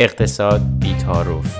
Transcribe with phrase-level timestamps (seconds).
[0.00, 1.56] اقتصاد بیتاروف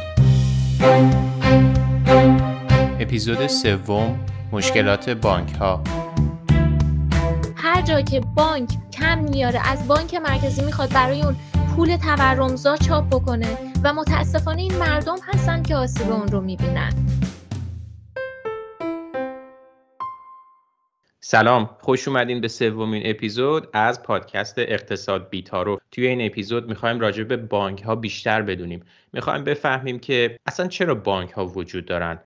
[3.00, 4.18] اپیزود سوم
[4.52, 5.83] مشکلات بانک ها
[7.56, 11.36] هر جا که بانک کم میاره از بانک مرکزی می‌خواد برای اون
[11.77, 16.93] پول تورمزا چاپ بکنه و متاسفانه این مردم هستن که آسیب اون رو می‌بینن.
[21.30, 27.25] سلام خوش اومدین به سومین اپیزود از پادکست اقتصاد بیتارو توی این اپیزود می‌خوایم راجع
[27.25, 28.84] به بانک ها بیشتر بدونیم.
[29.12, 32.19] می‌خوایم بفهمیم که اصلا چرا بانک ها وجود دارن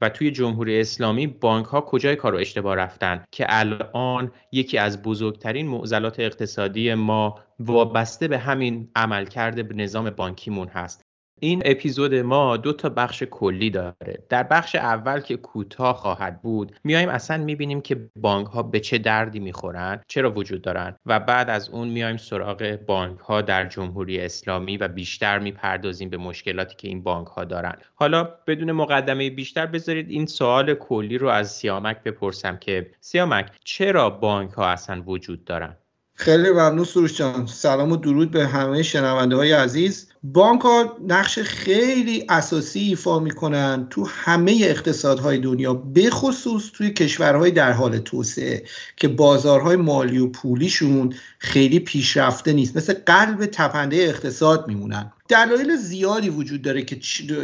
[0.00, 5.02] و توی جمهوری اسلامی بانک ها کجای کار رو اشتباه رفتن که الان یکی از
[5.02, 11.07] بزرگترین معضلات اقتصادی ما وابسته به همین عملکرد نظام بانکیمون هست.
[11.40, 14.24] این اپیزود ما دو تا بخش کلی داره.
[14.28, 18.98] در بخش اول که کوتاه خواهد بود میایم اصلا می‌بینیم که بانک ها به چه
[18.98, 24.20] دردی می‌خورن چرا وجود دارن و بعد از اون میایم سراغ بانک ها در جمهوری
[24.20, 27.74] اسلامی و بیشتر می‌پردازیم به مشکلاتی که این بانک ها دارن.
[27.94, 34.10] حالا بدون مقدمه بیشتر بذارید این سوال کلی رو از سیامک بپرسم که سیامک چرا
[34.10, 35.76] بانک ها اصلا وجود دارن؟
[36.20, 37.46] خیلی ممنون سروش جان.
[37.46, 40.08] سلام و درود به همه شنونده های عزیز.
[40.22, 47.72] بانک ها نقش خیلی اساسی ایفا می‌کنن تو همه اقتصادهای دنیا بخصوص توی کشورهای در
[47.72, 48.64] حال توسعه
[48.96, 52.76] که بازارهای مالی و پولیشون خیلی پیشرفته نیست.
[52.76, 55.12] مثل قلب تپنده اقتصاد میمونن.
[55.28, 56.98] دلایل زیادی وجود داره که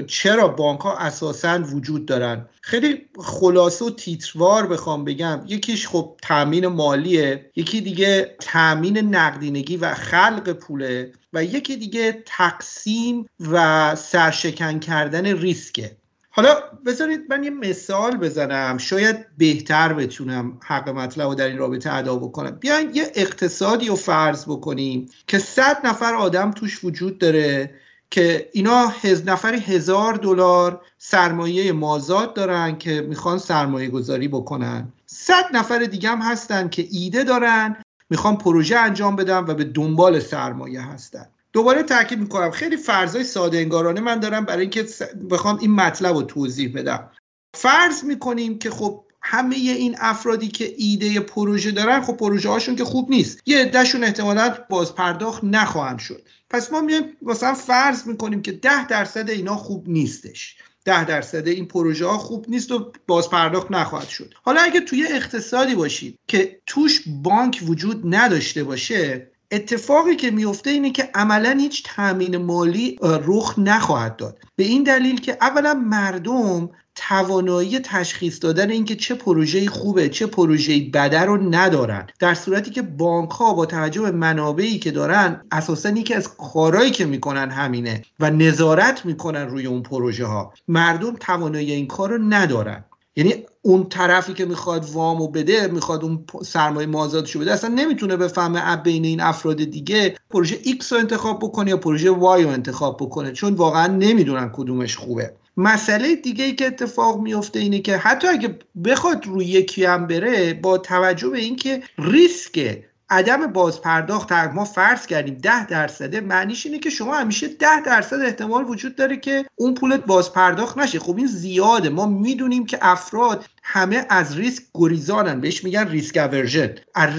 [0.06, 2.48] چرا بانک ها اساسا وجود دارن.
[2.60, 5.44] خیلی خلاصه و تیتروار بخوام بگم.
[5.46, 13.26] یکیش خب تامین مالیه یکی دیگه تامین نقدینگی و خلق پوله و یکی دیگه تقسیم
[13.40, 15.96] و سرشکن کردن ریسکه.
[16.36, 16.54] حالا
[16.86, 18.78] بذارید من یه مثال بزنم.
[18.78, 22.50] شاید بهتر بتونم حق مطلب رو در این رابطه ادا بکنم.
[22.50, 27.74] بیاین یه اقتصادی رو فرض بکنیم که صد نفر آدم توش وجود داره
[28.10, 34.92] که اینا هز نفری هزار دلار سرمایه مازاد دارن که می‌خوان سرمایه گذاری بکنن.
[35.06, 37.76] صد نفر دیگه هم هستن که ایده دارن
[38.10, 41.26] می‌خوان پروژه انجام بدن و به دنبال سرمایه هستن.
[41.54, 42.50] دوباره تاکید می‌کنم.
[42.50, 44.86] خیلی فرضای ساده انگارانه من دارم برای اینکه
[45.30, 47.10] بخوام این مطلب رو توضیح بدم.
[47.54, 52.84] فرض می‌کنیم که خب همه این افرادی که ایده پروژه دارن خب پروژه هاشون که
[52.84, 53.40] خوب نیست.
[53.46, 56.22] یه عدهشون احتمالا باز پرداخت نخواهند شد.
[56.50, 60.56] پس ما میایم مثلا فرض می‌کنیم که ده درصد اینا خوب نیستش.
[60.84, 64.34] ده درصد این پروژه ها خوب نیست و باز پرداخت نخواهد شد.
[64.42, 70.90] حالا اگه توی اقتصادی باشید که توش بانک وجود نداشته باشه اتفاقی که میفته اینه
[70.90, 74.38] که عملا هیچ تامین مالی رخ نخواهد داد.
[74.56, 80.90] به این دلیل که اولا مردم توانایی تشخیص دادن اینکه چه پروژه خوبه چه پروژه
[80.94, 82.06] بده رو ندارن.
[82.18, 86.90] در صورتی که بانک ها با توجه به منابعی که دارن اساسا یکی از کارهایی
[86.90, 92.18] که می‌کنن همینه و نظارت می‌کنن روی اون پروژه ها مردم توانایی این کار رو
[92.18, 92.84] ندارن.
[93.16, 98.76] یعنی اون طرفی که می‌خواد وامو بده می‌خواد اون سرمایه مازادشو بده اصلا نمی‌تونه بفهمه
[98.76, 103.32] بین این افراد دیگه پروژه X رو انتخاب بکنه یا پروژه Y رو انتخاب بکنه
[103.32, 105.32] چون واقعا نمی‌دونن کدومش خوبه.
[105.56, 110.54] مسئله دیگه ای که اتفاق میفته اینه که حتی اگه بخواد روی یکی هم بره
[110.54, 116.90] با توجه به اینکه ریسک عدم بازپرداخت ما فرض کردیم ده درصده معنیش اینه که
[116.90, 120.98] شما همیشه ده درصد احتمال وجود داره که اون پولت بازپرداخت نشه.
[120.98, 121.88] خب این زیاده.
[121.88, 125.40] ما می‌دونیم که افراد همه از ریسک گریزانن.
[125.40, 126.74] بهش میگن risk aversion.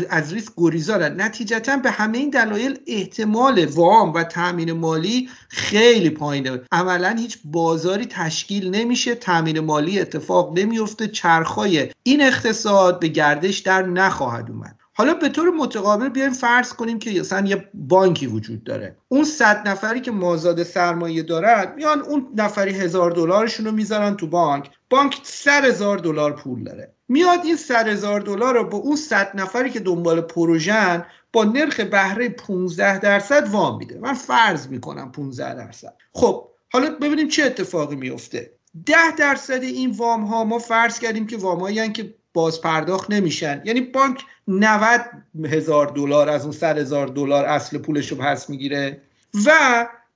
[0.09, 1.22] از ریسک گریزانن.
[1.22, 6.62] نتیجتا به همه این دلایل احتمال وام و تامین مالی خیلی پایینه.
[6.72, 9.16] عملا هیچ بازاری تشکیل نمیشه.
[9.16, 14.79] تامین مالی اتفاق نمیفته چرخای این اقتصاد به گردش در نخواهد اومد.
[14.97, 18.97] حالا به طور متقابل بیایم فرض کنیم که مثلا یه بانکی وجود داره.
[19.07, 24.28] اون صد نفری که مازاد سرمایه دارن میان اون نفری هزار دلارشون رو می‌ذارن تو
[24.28, 24.69] بانک.
[24.89, 26.94] بانک سر هزار دلار پول داره.
[27.07, 31.79] میاد این سر هزار دلار رو با اون صد نفری که دنبال پروژن با نرخ
[31.79, 34.00] بهره 15 درصد وام میده.
[34.00, 35.94] من فرض می‌کنم 15 درصد.
[36.13, 38.51] خب حالا ببینیم چه اتفاقی میفته
[38.86, 43.62] ده درصد این وام ها ما فرض کردیم که وام که باز پرداخت نمیشن.
[43.66, 45.02] یعنی بانک 90
[45.46, 49.02] هزار دلار از اون 100 هزار دلار اصل پولش رو پس می‌گیره
[49.46, 49.52] و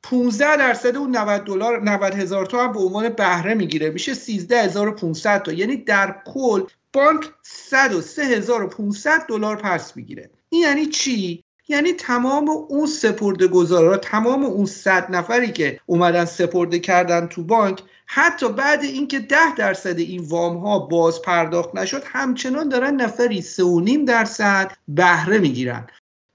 [0.03, 3.89] 15 درصد اون 90 دلار 90 هزار تا هم به عنوان بهره می‌گیره.
[3.89, 5.53] میشه 13500 تا.
[5.53, 6.63] یعنی در کل
[6.93, 10.29] بانک 103500 دلار پس می‌گیره.
[10.49, 16.79] این یعنی چی؟ یعنی تمام اون سپرده گذارا تمام اون صد نفری که اومدن سپرده
[16.79, 22.69] کردن تو بانک حتی بعد اینکه ده درصد این وام ها باز پرداخت نشد همچنان
[22.69, 25.87] دارن نفری سه و نیم درصد بهره می‌گیرن.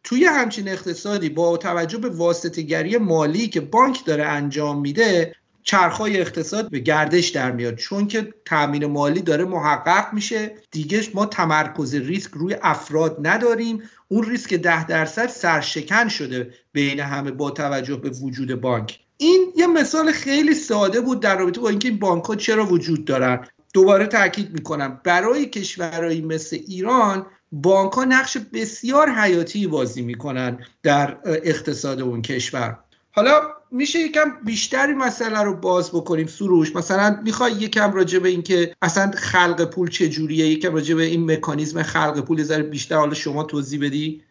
[0.05, 6.71] توی همچین اقتصادی با توجه به واسطگری مالی که بانک داره انجام میده چرخهای اقتصاد
[6.71, 7.75] به گردش در میاد.
[7.75, 13.83] چون که تامین مالی داره محقق میشه دیگه ما تمرکز ریسک روی افراد نداریم.
[14.09, 19.04] اون ریسک ده درصد سرشکن شده بین همه با توجه به وجود بانک.
[19.25, 23.05] این یه مثال خیلی ساده بود در رابطه با اینکه این بانک ها چرا وجود
[23.05, 23.47] دارن.
[23.75, 25.01] دوباره تاکید می‌کنم.
[25.05, 32.79] برای کشورهایی مثل ایران بانک ها نقش بسیار حیاتی بازی می‌کنن در اقتصاد اون کشور.
[33.13, 33.41] حالا
[33.71, 36.77] میشه یکم بیشتری مسئله رو باز بکنیم سروش.
[36.77, 41.83] مثلا می‌خوای یکم راجع به اینکه اصلا خلق پول چجوریه یکم راجع به این مکانیزم
[41.83, 44.23] خلق پول ذره بیشتر حالا شما توضیح بدی؟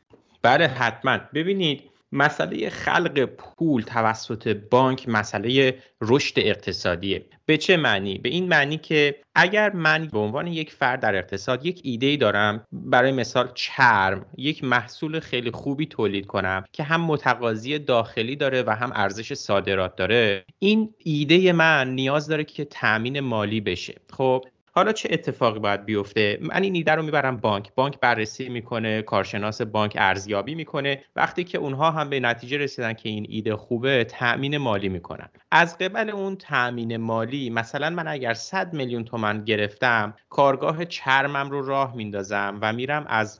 [0.42, 1.18] بله حتما.
[1.34, 1.81] ببینید
[2.13, 7.25] مسئله خلق پول توسط بانک مسئله رشد اقتصادیه.
[7.45, 11.65] به چه معنی؟ به این معنی که اگر من به عنوان یک فرد در اقتصاد
[11.65, 17.80] یک ایده دارم برای مثال چرم یک محصول خیلی خوبی تولید کنم که هم متقاضی
[17.80, 23.62] داخلی داره و هم ارزش صادرات داره این ایده من نیاز داره که تامین مالی
[23.62, 23.95] بشه.
[24.09, 24.45] خب
[24.75, 27.75] حالا چه اتفاقی باید بیفته؟ من این ایده رو می‌برم بانک.
[27.75, 31.04] بانک بررسی می‌کنه کارشناس بانک ارزیابی می‌کنه.
[31.16, 35.30] وقتی که اونها هم به نتیجه رسیدن که این ایده خوبه تأمین مالی می‌کنن.
[35.52, 41.66] از قبل اون تأمین مالی مثلا من اگر 100 میلیون تومن گرفتم کارگاه چرمم رو
[41.66, 43.40] راه میندازم و میرم از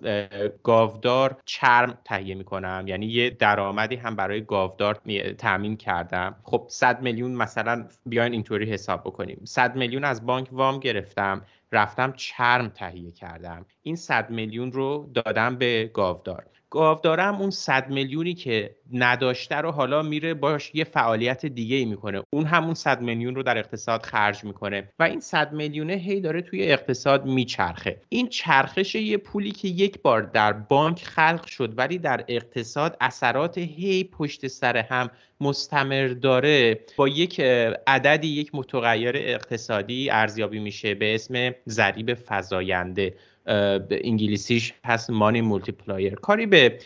[0.64, 2.84] گاودار چرم تهیه می‌کنم.
[2.88, 4.98] یعنی یه درآمدی هم برای گاودار
[5.38, 6.36] تامین کردم.
[6.44, 9.42] خب 100 میلیون مثلا بیاین اینطوری حساب بکنیم.
[9.44, 11.23] 100 میلیون از بانک وام گرفتم.
[11.72, 13.66] رفتم چرم تهیه کردم.
[13.82, 16.46] این صد میلیون رو دادم به گاودار.
[16.74, 22.22] گاودارم اون صد میلیونی که نداشته رو حالا میره باش یه فعالیت دیگه ای می‌کنه.
[22.34, 26.42] اون همون صد میلیون رو در اقتصاد خرج می‌کنه و این صد میلیونه هی داره
[26.42, 27.98] توی اقتصاد میچرخه.
[28.10, 33.58] این چرخش یه پولی که یک بار در بانک خلق شد ولی در اقتصاد اثرات
[33.58, 35.10] هی پشت سر هم
[35.42, 36.80] مستمر داره.
[36.98, 37.40] با یک
[37.88, 43.14] عددی یک متغیر اقتصادی ارزیابی میشه به اسم ضریب فزاینده.
[43.46, 46.80] انگلیسیش هست money multiplier کاری به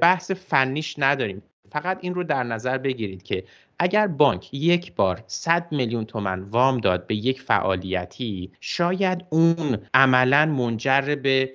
[0.00, 1.42] بحث فنیش نداریم.
[1.72, 3.44] فقط این رو در نظر بگیرید که
[3.78, 10.46] اگر بانک یک بار 100 میلیون تومن وام داد به یک فعالیتی شاید اون عملا
[10.46, 11.52] منجر به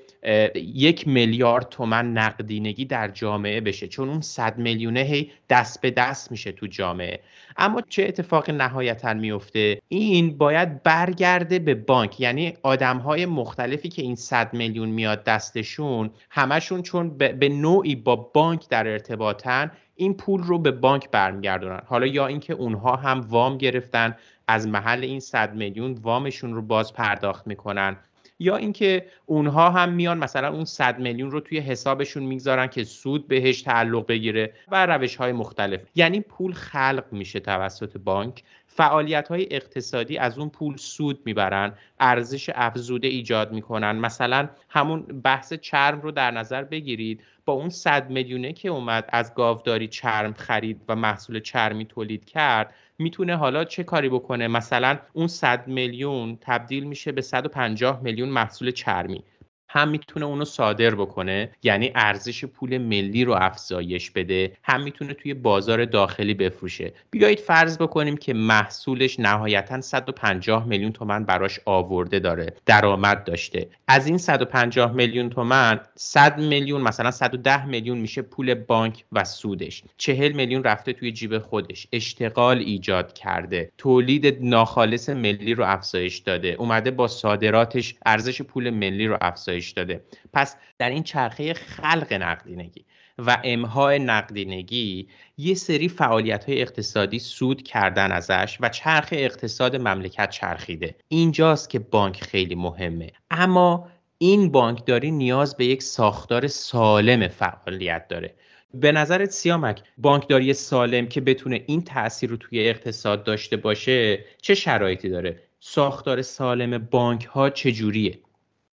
[0.56, 3.88] یک میلیارد تومن نقدینگی در جامعه بشه.
[3.88, 7.20] چون اون صد میلیونه هی دست به دست میشه تو جامعه.
[7.58, 12.20] اما چه اتفاق نهایتا میفته؟ این باید برگرده به بانک.
[12.20, 18.16] یعنی آدم های مختلفی که این صد میلیون میاد دستشون همشون چون به نوعی با
[18.16, 21.82] بانک در ارتباطن این پول رو به بانک برمیگردونن.
[21.86, 24.16] حالا یا اینکه اونها هم وام گرفتن
[24.48, 27.98] از محل این صد میلیون وامشون رو باز پرداخت می‌کنن.
[28.40, 33.28] یا اینکه اونها هم میان مثلا اون 100 میلیون رو توی حسابشون می‌گذارن که سود
[33.28, 35.82] بهش تعلق بگیره و روش های مختلف.
[35.96, 38.44] یعنی پول خلق میشه توسط بانک.
[38.66, 43.92] فعالیت های اقتصادی از اون پول سود می‌برن ارزش افزوده ایجاد می‌کنن.
[43.92, 47.22] مثلا همون بحث چرم رو در نظر بگیرید.
[47.46, 52.74] با اون صد میلیونه که اومد از گاوداری چرم خرید و محصول چرمی تولید کرد
[53.00, 58.72] می‌تونه حالا چه کاری بکنه؟ مثلا اون 100 میلیون تبدیل میشه به 150 میلیون محصول
[58.72, 59.24] چرمی.
[59.70, 65.34] هم می‌تونه اونو صادر بکنه یعنی ارزش پول ملی رو افزایش بده هم می‌تونه توی
[65.34, 66.94] بازار داخلی بفروشه.
[67.12, 73.68] بیایید فرض بکنیم که محصولش نهایتا 150 میلیون تومن براش آورده داره درآمد داشته.
[73.88, 79.84] از این 150 میلیون تومن 100 میلیون مثلا 110 میلیون میشه پول بانک و سودش.
[79.98, 81.88] 40 میلیون رفته توی جیب خودش.
[81.92, 83.72] اشتغال ایجاد کرده.
[83.78, 86.48] تولید ناخالص ملی رو افزایش داده.
[86.48, 90.02] اومده با صادراتش ارزش پول ملی رو افزایش داده.
[90.34, 92.86] پس در این چرخه خلق نقدینگی
[93.18, 100.30] و امهای نقدینگی یه سری فعالیت های اقتصادی سود کردن ازش و چرخ اقتصاد مملکت
[100.30, 100.96] چرخیده.
[101.08, 103.12] اینجاست که بانک خیلی مهمه.
[103.32, 103.88] اما
[104.18, 108.36] این بانکداری نیاز به یک ساختار سالم فعالیت داره.
[108.74, 114.56] به نظرت سیامک بانکداری سالم که بتونه این تاثیر رو توی اقتصاد داشته باشه چه
[114.56, 118.20] شرایطی داره؟ ساختار سالم بانک ها چجوریه؟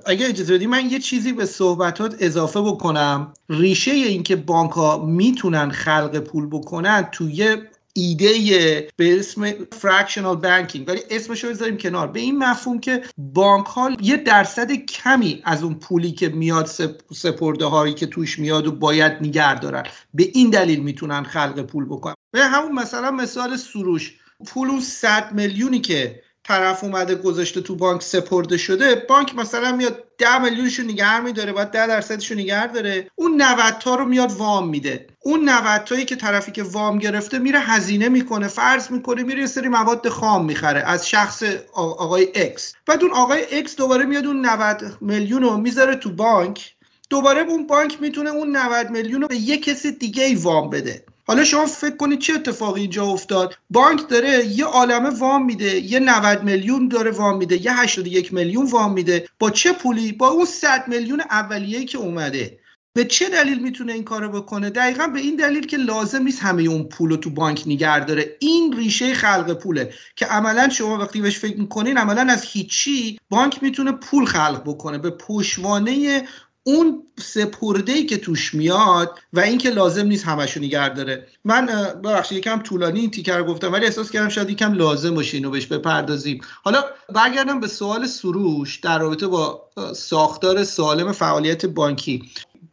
[0.06, 3.34] اگه اجازه بدی من یه چیزی به صحبتات اضافه بکنم.
[3.48, 7.56] ریشه این که بانک ها می‌تونن خلق پول بکنن توی
[7.94, 12.06] ایده به اسم فرکشنال بانکینگ ولی اسمش رو بذاریم کنار.
[12.06, 16.66] به این مفهوم که بانک ها یه درصد کمی از اون پولی که میاد
[17.14, 19.82] سپرده هایی که توش میاد و باید نگه دارن
[20.14, 22.14] به این دلیل می‌تونن خلق پول بکنن.
[22.32, 24.16] به همون مثلا مثال سروش.
[24.46, 30.04] پول اون 100 میلیونی که طرف اومده گذاشته تو بانک سپرده شده بانک مثلا میاد
[30.18, 33.10] ده میلیونش رو نگه میداره باید ده درصدش رو نگه داره.
[33.14, 35.06] اون 90 تا رو میاد وام میده.
[35.22, 39.68] اون 90 تایی که طرفی که وام گرفته میره هزینه می‌کنه فرض می‌کنه میره سری
[39.68, 41.42] مواد خام می‌خره از شخص
[41.74, 46.74] آقای اکس بعد اون آقای اکس دوباره میاد اون 90 میلیون رو می‌ذاره تو بانک.
[47.10, 51.04] دوباره اون بانک می‌تونه اون 90 میلیون رو به یه کسی دیگه ای وام بده.
[51.30, 55.98] حالا شما فکر کنید چه اتفاقی اینجا افتاد؟ بانک داره یه عالمه وام میده یه
[55.98, 59.28] 90 میلیون داره وام میده یه 81 میلیون وام میده.
[59.38, 62.58] با چه پولی؟ با اون 100 میلیون اولیه‌ای که اومده.
[62.92, 66.62] به چه دلیل می‌تونه این کارو بکنه؟ دقیقا به این دلیل که لازم نیست همه
[66.62, 68.36] اون پول رو تو بانک نگه داره.
[68.40, 73.62] این ریشه خلق پوله که عملا شما وقتی بهش فکر می‌کنین عملا از هیچی بانک
[73.62, 74.98] می‌تونه پول خلق بکنه.
[74.98, 76.24] به پشوانه
[76.62, 81.66] اون سپرده ای که توش میاد و اینکه لازم نیست همشو نگه داره من
[82.04, 85.66] ببخشید یکم طولانی این تیکر گفتم ولی احساس کردم شاید یکم لازم باشه اینو بهش
[85.66, 86.40] بپردازیم.
[86.62, 92.30] حالا برگردم به سوال سروش در رابطه با ساختار سالم فعالیت بانکی.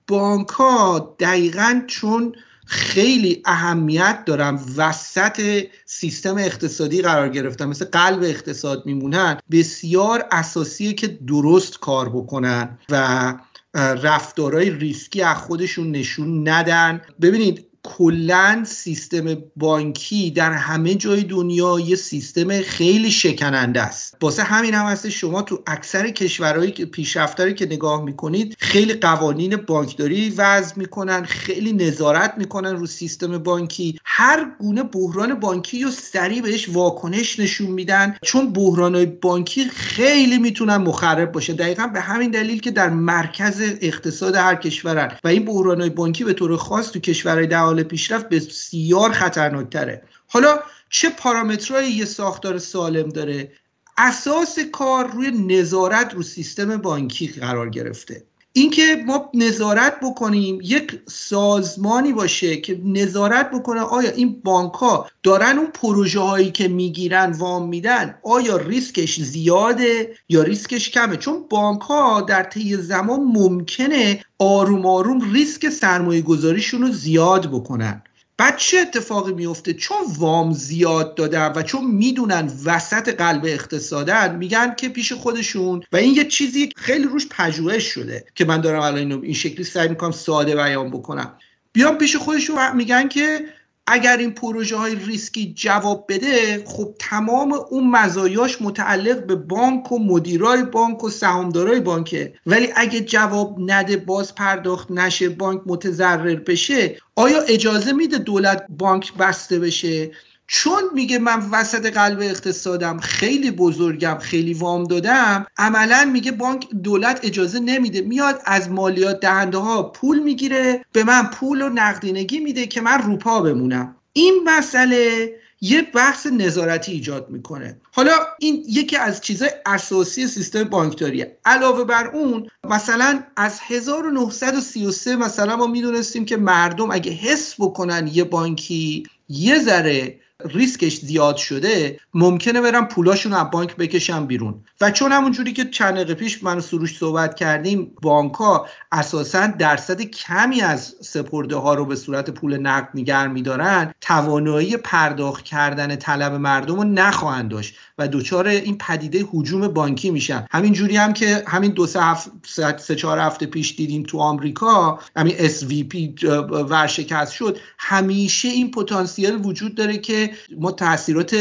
[0.08, 2.34] بانک ها دقیقا چون
[2.68, 11.08] خیلی اهمیت دارن وسط سیستم اقتصادی قرار گرفتن مثل قلب اقتصاد میمونن بسیار اساسیه که
[11.08, 13.34] درست کار بکنن و
[13.78, 17.02] رفتارهای ریسکی از خودشون نشون ندن.
[17.22, 24.18] ببینید کلا سیستم بانکی در همه جای دنیا یه سیستم خیلی شکننده است.
[24.22, 29.56] واسه همین هم هست شما تو اکثر کشورهایی که پیشرفتاری که نگاه می‌کنید خیلی قوانین
[29.56, 34.00] بانکداری وضع می‌کنن خیلی نظارت می‌کنن رو سیستم بانکی.
[34.06, 38.16] هر گونه بحران بانکی رو سریع بهش واکنش نشون میدن.
[38.24, 41.54] چون بحرانهای بانکی خیلی می‌تونن مخرب باشه.
[41.54, 45.18] دقیقا به همین دلیل که در مرکز اقتصاد هر کشورن.
[45.24, 47.48] و این بحرانهای بانکی به طور خاص تو کشورهای
[47.84, 50.04] پیشرفت بسیار خطرناکتره.
[50.28, 53.52] حالا چه پارامترهایی یه ساختار سالم داره؟
[53.98, 58.24] اساس کار روی نظارت رو سیستم بانکی قرار گرفته.
[58.58, 65.58] اینکه ما نظارت بکنیم یک سازمانی باشه که نظارت بکنه آیا این بانک ها دارن
[65.58, 71.82] اون پروژه هایی که می‌گیرن وام میدن آیا ریسکش زیاده یا ریسکش کمه؟ چون بانک
[71.82, 78.02] ها در طی زمان ممکنه آروم آروم ریسک سرمایه گذاریشون رو زیاد بکنن.
[78.38, 84.76] بعد چه اتفاقی میفته؟ چون وام زیاد دادن و چون می‌دونن وسط قلب اقتصادن میگن
[84.76, 85.84] که پیش خودشون.
[85.92, 89.88] و این یه چیزی خیلی روش پژوهش شده که من دارم الان این شکلی سعی
[89.88, 91.38] می‌کنم ساده بیان بکنم.
[91.74, 93.46] بیان پیش خودشون میگن که
[93.88, 100.00] اگر این پروژه های ریسکی جواب بده خب تمام اون مزایاش متعلق به بانک و
[100.00, 106.98] مدیرای بانک و سهامدارای بانکه ولی اگه جواب نده باز پرداخت نشه بانک متضرر بشه
[107.16, 110.12] آیا اجازه میده دولت بانک بسته بشه؟
[110.48, 117.20] چون میگه من وسط قلب اقتصادم خیلی بزرگم خیلی وام دادم عملا میگه بانک دولت
[117.24, 118.02] اجازه نمیده.
[118.02, 123.02] میاد از مالیات دهنده ها پول می‌گیره به من پول و نقدینگی میده که من
[123.02, 123.96] روپا بمونم.
[124.14, 127.82] این مسئله یه بحث نظارتی ایجاد می‌کنه.
[127.92, 135.56] حالا این یکی از چیزهای اساسی سیستم بانکداریه علاوه بر اون مثلا از 1933 مثلا
[135.56, 142.62] ما می‌دونستیم که مردم اگه حس بکنن یه بانکی یه ذره ریسکش زیاد شده ممکنه
[142.62, 144.64] برن پولاشون از بانک بکشن بیرون.
[144.82, 149.48] و چون همون جوری که چند دقیقه پیش من سروش صحبت کردیم بانک ها اساسا
[149.48, 155.96] درصد کمی از سپرده ها رو به صورت پول نقد نگر میدارن توانایی پرداخت کردن
[155.96, 160.46] طلب مردم رو نخواهند داشت و دچار این پدیده حجوم بانکی میشن.
[160.52, 162.32] همین جوری هم که همین دو سه, هفت
[162.78, 169.76] سه چهار هفته پیش دیدیم تو آمریکا همین SVP ورشکست شد همیشه این پتانسیل وجود
[169.76, 170.27] داره که
[170.58, 171.36] ما تاثیرات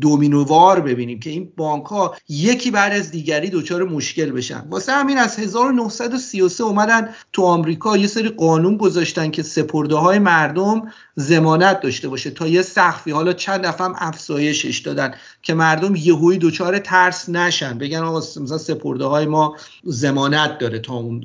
[0.00, 4.66] دومینووار ببینیم که این بانک ها یکی بعد از دیگری دچار مشکل بشن.
[4.70, 10.82] واسه همین از 1933 اومدن تو آمریکا یه سری قانون گذاشتن که سپرده های مردم
[11.14, 13.10] زمانت داشته باشه تا یه سخفی.
[13.10, 17.78] حالا چند دفعه افزایشش دادن که مردم یهویی دچار ترس نشن.
[17.78, 21.24] بگن آقا مثلا سپرده های ما ضمانت داره تا اون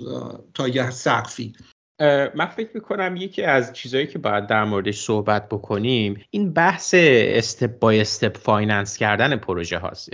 [0.54, 1.54] تا یه سقفی
[2.36, 7.80] من فکر می‌کنم یکی از چیزهایی که باید در موردش صحبت بکنیم این بحث step
[7.80, 10.10] by step finance کردن پروژه هاست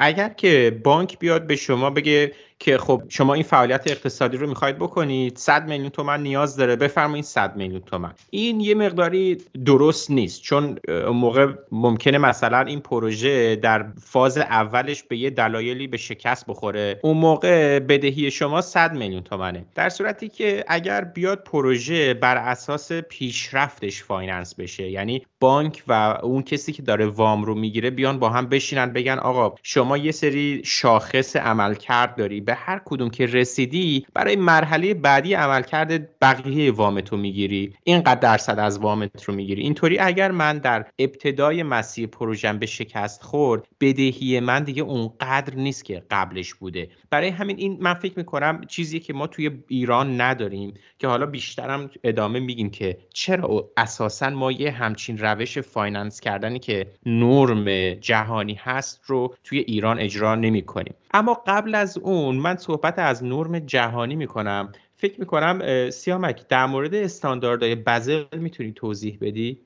[0.00, 4.76] اگر که بانک بیاد به شما بگه که خب شما این فعالیت اقتصادی رو می‌خواید
[4.76, 10.42] بکنید 100 میلیون تومن نیاز داره بفرمایید 100 میلیون تومن این یه مقداری درست نیست
[10.42, 10.78] چون
[11.12, 17.16] موقع ممکنه مثلا این پروژه در فاز اولش به یه دلایلی به شکست بخوره اون
[17.16, 19.64] موقع بدهی شما 100 میلیون تومنه.
[19.74, 26.42] در صورتی که اگر بیاد پروژه بر اساس پیشرفتش finance بشه یعنی بانک و اون
[26.42, 30.62] کسی که داره وام رو می‌گیره بیان با هم بشینن بگن آقا شما یه سری
[30.64, 37.18] شاخص عملکرد داری به هر کدوم که رسیدی برای مرحله بعدی عملکرد بقیه وامت رو
[37.18, 37.74] می‌گیری.
[37.84, 39.62] اینقدر درصد از وامت رو می‌گیری.
[39.62, 45.84] اینطوری اگر من در ابتدای مسیر پروژم به شکست خورد بدهی من دیگه اونقدر نیست
[45.84, 46.88] که قبلش بوده.
[47.10, 51.90] برای همین این من فکر می‌کنم چیزی که ما توی ایران نداریم که حالا بیشترم
[52.04, 59.00] ادامه میگیم که چرا اساسا ما یه همچین روش finance کردنی که نرم جهانی هست
[59.06, 64.16] رو توی ایران اجرا نمی کنیم اما قبل از اون من صحبت از نرم جهانی
[64.16, 64.72] می‌کنم.
[64.96, 69.60] فکر می‌کنم سیامک در مورد استانداردهای بزل می‌تونی توضیح بدی؟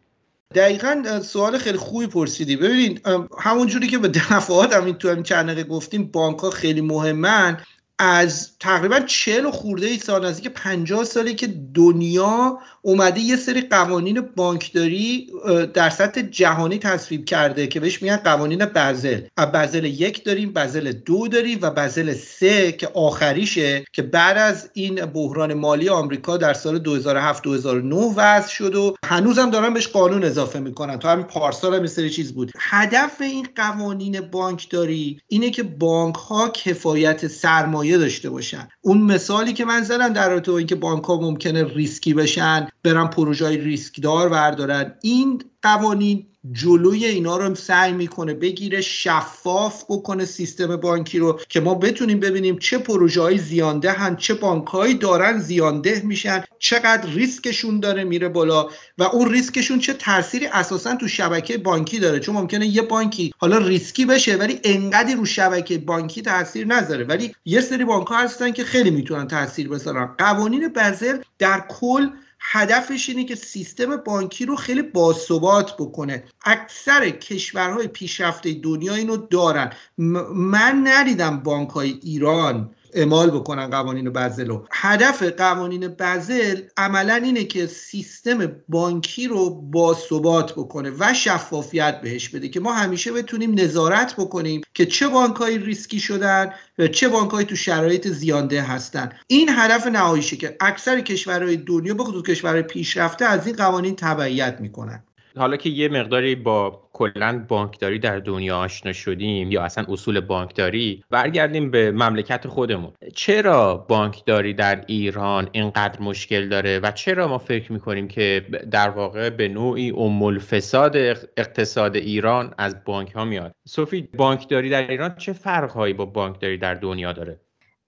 [0.54, 2.56] دقیقا سوال خیلی خوبی پرسیدی.
[2.56, 3.06] ببینید
[3.38, 7.60] همون جوری که به دفعات هم تو این چند گفتیم بانک ها خیلی مهمن.
[7.98, 13.60] از تقریبا چهل و خورده ای سال نزدیک 50 سالی که دنیا اومده یه سری
[13.60, 15.32] قوانین بانکداری
[15.74, 19.20] در سطح جهانی تصویب کرده که بهش میگن قوانین بزل.
[19.54, 24.94] بزل یک داریم بزل دو داریم و بزل سه که آخریشه که بعد از این
[25.06, 30.60] بحران مالی آمریکا در سال 2007 2009 وضع شد و هنوزم دارن بهش قانون اضافه
[30.60, 30.98] می‌کنن.
[30.98, 32.52] تا همین پارسال هم سری چیز بود.
[32.58, 38.68] هدف این قوانین بانکداری اینه که بانک ها کفایت سرمایه داشته باشن.
[38.80, 43.06] اون مثالی که من زدم در رابطه با اینکه بانک ها ممکنه ریسکی بشن برن
[43.06, 50.76] پروژه های ریسکدار بردارن این قوانین جلوی اینا رو سعی می‌کنه بگیره شفاف بکنه سیستم
[50.76, 56.02] بانکی رو که ما بتونیم ببینیم چه پروژه های زیانده هن چه بانک دارن زیانده
[56.04, 61.98] میشن چقدر ریسکشون داره میره بالا و اون ریسکشون چه تأثیری اساسا تو شبکه بانکی
[61.98, 62.20] داره.
[62.20, 67.04] چون ممکنه یه بانکی حالا ریسکی بشه ولی انقدری رو شبکه بانکی تاثیر نذاره.
[67.04, 70.14] ولی یه سری بانک ها هستن که خیلی می‌تونن تاثیر بذارن.
[70.18, 72.08] قوانین بزل در کل
[72.46, 76.24] هدفش اینه که سیستم بانکی رو خیلی باثبات بکنه.
[76.44, 79.72] اکثر کشورهای پیشرفته دنیا اینو دارن.
[79.98, 84.66] من ندیدم بانک های ایران اعمال بکنن قوانین بزل رو.
[84.72, 92.48] هدف قوانین بزل عملا اینه که سیستم بانکی رو باثبات بکنه و شفافیت بهش بده
[92.48, 97.56] که ما همیشه بتونیم نظارت بکنیم که چه بانکهایی ریسکی شدن و چه بانکهایی تو
[97.56, 99.12] شرایط زیانده هستن.
[99.26, 105.04] این هدف نهاییشه که اکثر کشورهای دنیا بخصوص کشورهای پیشرفته از این قوانین تبعیت می‌کنن.
[105.36, 111.04] حالا که یه مقداری با کلا بانکداری در دنیا آشنا شدیم یا اصلا اصول بانکداری
[111.10, 112.92] برگردیم به مملکت خودمون.
[113.14, 119.30] چرا بانکداری در ایران اینقدر مشکل داره و چرا ما فکر می‌کنیم که در واقع
[119.30, 120.96] به نوعی ام فساد
[121.36, 126.74] اقتصاد ایران از بانک ها میاد؟ صوفی بانکداری در ایران چه فرقهایی با بانکداری در
[126.74, 127.40] دنیا داره؟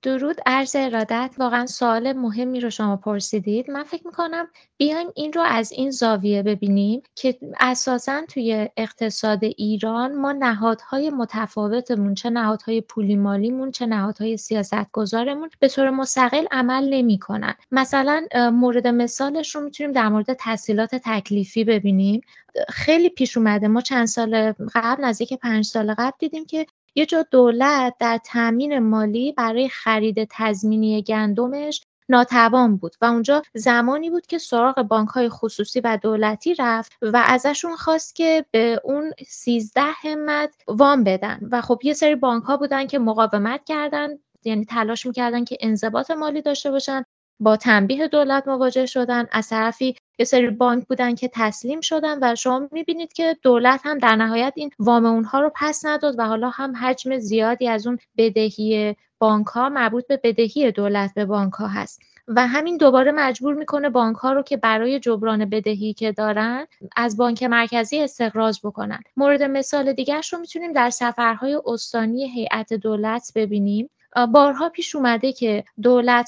[0.03, 1.35] درود عرض ارادت.
[1.39, 3.71] واقعا سوال مهمی رو شما پرسیدید.
[3.71, 10.15] من فکر می‌کنم بیایم این رو از این زاویه ببینیم که اساسا توی اقتصاد ایران
[10.15, 16.89] ما نهادهای متفاوتمون چه نهادهای پولی مالیمون چه نهادهای سیاست گذارمون به طور مستقل عمل
[16.89, 17.55] نمی‌کنن.
[17.71, 22.21] مثلا مورد مثالش رو می‌تونیم در مورد تحصیلات تکلیفی ببینیم.
[22.69, 23.69] خیلی پیش اومده.
[23.69, 28.79] ما چند سال قبل نزدیک پنج سال قبل دیدیم که یه جا دولت در تامین
[28.79, 35.29] مالی برای خرید تضمینی گندمش ناتوان بود و اونجا زمانی بود که سراغ بانک های
[35.29, 41.41] خصوصی و دولتی رفت و ازشون خواست که به اون 13 همت وام بدن.
[41.51, 44.09] و خب یه سری بانک ها بودن که مقاومت کردن
[44.45, 47.05] یعنی تلاش می‌کردن که انضباط مالی داشته باشن
[47.40, 49.27] با تنبیه دولت مواجه شدن.
[49.33, 53.99] از طرفی یه سری بانک بودن که تسلیم شدن و شما می‌بینید که دولت هم
[53.99, 57.99] در نهایت این وام اونها رو پس نداد و حالا هم حجم زیادی از اون
[58.16, 62.01] بدهی بانک ها مربوط به بدهی دولت به بانک ها هست.
[62.29, 67.16] و همین دوباره مجبور می‌کنه بانک ها رو که برای جبران بدهی که دارن از
[67.16, 69.01] بانک مرکزی استقراض بکنن.
[69.16, 73.90] مورد مثال دیگرش رو می‌تونیم در سفرهای استانی هیئت دولت ببینیم.
[74.33, 75.65] بارها پیش اومده که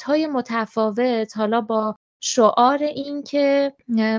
[0.07, 3.73] های متفاوت حالا با شعار این که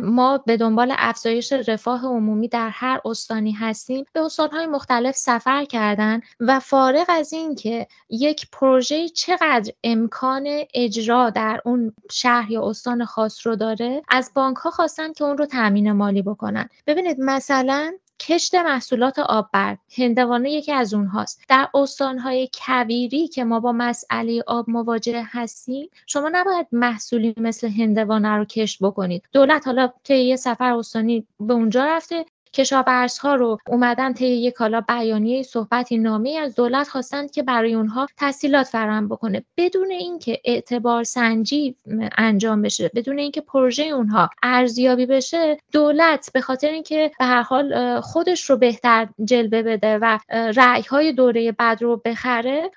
[0.04, 6.22] ما به دنبال افزایش رفاه عمومی در هر استانی هستیم به استانهای مختلف سفر کردن
[6.40, 13.06] و فارغ از این که یک پروژه چقدر امکان اجرا در اون شهر یا استان
[13.06, 16.70] خاص رو داره از بانک ها خواستن که اون رو تامین مالی بکنن.
[16.88, 21.42] ببینید مثلا کشت محصولات آببر هندوانه یکی از اونهاست.
[21.50, 28.30] در استانهای کویری که ما با مسئله آب مواجه هستیم شما نباید محصولی مثل هندوانه
[28.30, 29.24] رو کشت بکنید.
[29.32, 34.82] دولت حالا طی یه سفر استانی به اونجا رفته کشاورزها رو اومدن طی یک کالا
[34.82, 39.44] بیانیه صحبتی نامه از دولت خواستند که برای اونها تحصیلات فراهم بکنه.
[39.58, 41.76] بدون اینکه اعتبار سنجی
[42.18, 48.00] انجام بشه بدون اینکه پروژه اونها ارزیابی بشه دولت به خاطر اینکه به هر حال
[48.02, 52.72] خودش رو بهتر جلوه بده و رأی های دوره بعد رو بخره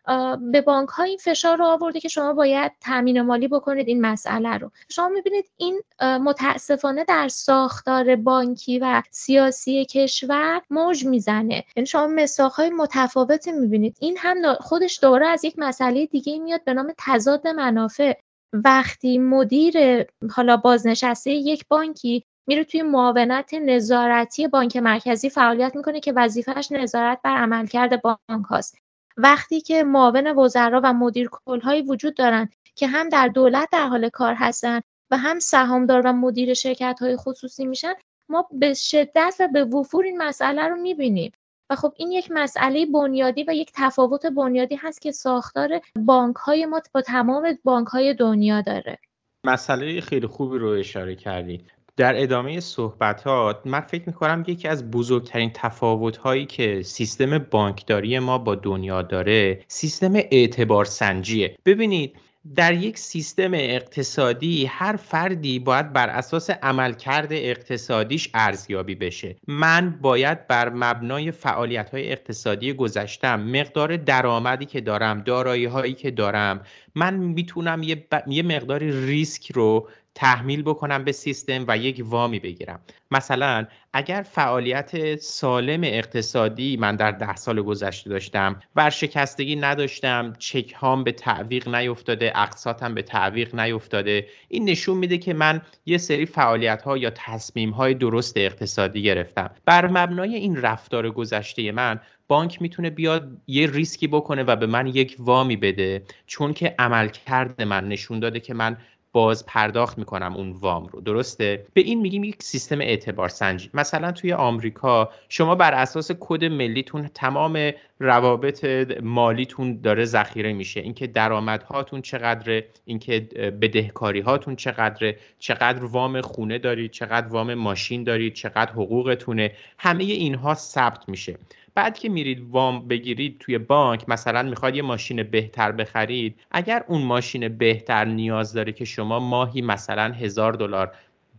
[0.53, 4.59] به بانک ها این فشار رو آورده که شما باید تامین مالی بکنید این مسئله
[4.59, 4.71] رو.
[4.89, 11.65] شما می‌بینید این متاسفانه در ساختار بانکی و سیاسی سیاسی کشور موج می‌زنه.
[11.77, 13.97] یعنی شما مساقهای متفاوتی می‌بینید.
[14.01, 18.13] این هم خودش دوره از یک مسئله دیگه میاد به نام تضاد منافع.
[18.53, 26.13] وقتی مدیر حالا بازنشسته یک بانکی میره توی معاونت نظارتی بانک مرکزی فعالیت می‌کنه که
[26.17, 28.79] وظیفهش نظارت بر عملکرد بانک هاست.
[29.17, 34.09] وقتی که معاون وزرا و مدیر کلهایی وجود دارن که هم در دولت در حال
[34.09, 37.95] کار هستن و هم سهامدار و مدیر شرکت های خصوصی میشن
[38.33, 41.33] ما به شدت و به وفور این مسئله رو می‌بینیم.
[41.71, 46.67] و خب این یک مسئله بنیادی و یک تفاوت بنیادی هست که ساختار بانک های
[46.67, 48.99] ما با تمام بانک های دنیا داره.
[49.47, 55.51] مسئله خیلی خوبی رو اشاره کردید در ادامه صحبتات من فکر می‌کنم یکی از بزرگترین
[55.55, 61.57] تفاوت هایی که سیستم بانکداری ما با دنیا داره سیستم اعتبار سنجیه.
[61.65, 62.17] ببینید
[62.55, 69.37] در یک سیستم اقتصادی هر فردی باید بر اساس عملکرد اقتصادیش ارزیابی بشه.
[69.49, 76.11] من باید بر مبنای فعالیت های اقتصادی گذشتم مقدار درآمدی که دارم دارایی هایی که
[76.11, 76.61] دارم
[76.95, 82.81] من می‌تونم یه, یه مقداری ریسک رو تحمیل بکنم به سیستم و یک وامی بگیرم.
[83.11, 91.05] مثلا اگر فعالیت سالم اقتصادی من در ده سال گذشته داشتم ورشکستگی نداشتم چک هام
[91.05, 96.83] به تعویق نیفتاده اقساطم به تعویق نیفتاده این نشون میده که من یه سری فعالیت
[96.83, 99.51] ها یا تصمیم های درست اقتصادی گرفتم.
[99.65, 104.87] بر مبنای این رفتار گذشته من بانک می‌تونه بیاد یه ریسکی بکنه و به من
[104.87, 108.77] یک وامی بده چون که عملکرد من نشون داده که من
[109.13, 111.01] باز پرداخت می‌کنم اون وام رو.
[111.01, 113.71] درسته؟ به این میگیم یک سیستم اعتبار سنجی.
[113.75, 117.71] مثلا توی آمریکا شما بر اساس کد ملیتون تمام
[118.01, 118.65] روابط
[119.03, 120.81] مالیتون داره ذخیره میشه.
[120.81, 123.21] اینکه درآمدهاتون چقدره اینکه
[123.61, 129.53] بدهکاری هاتون چقدره چقدر وام خونه دارید چقدر وام ماشین دارید چقدر حقوقتونه.
[129.79, 131.39] همه اینها ثبت میشه.
[131.75, 137.03] بعد که میرید وام بگیرید توی بانک مثلا می‌خواد یه ماشین بهتر بخرید اگر اون
[137.03, 140.93] ماشین بهتر نیاز داره که شما ماهی مثلا هزار دلار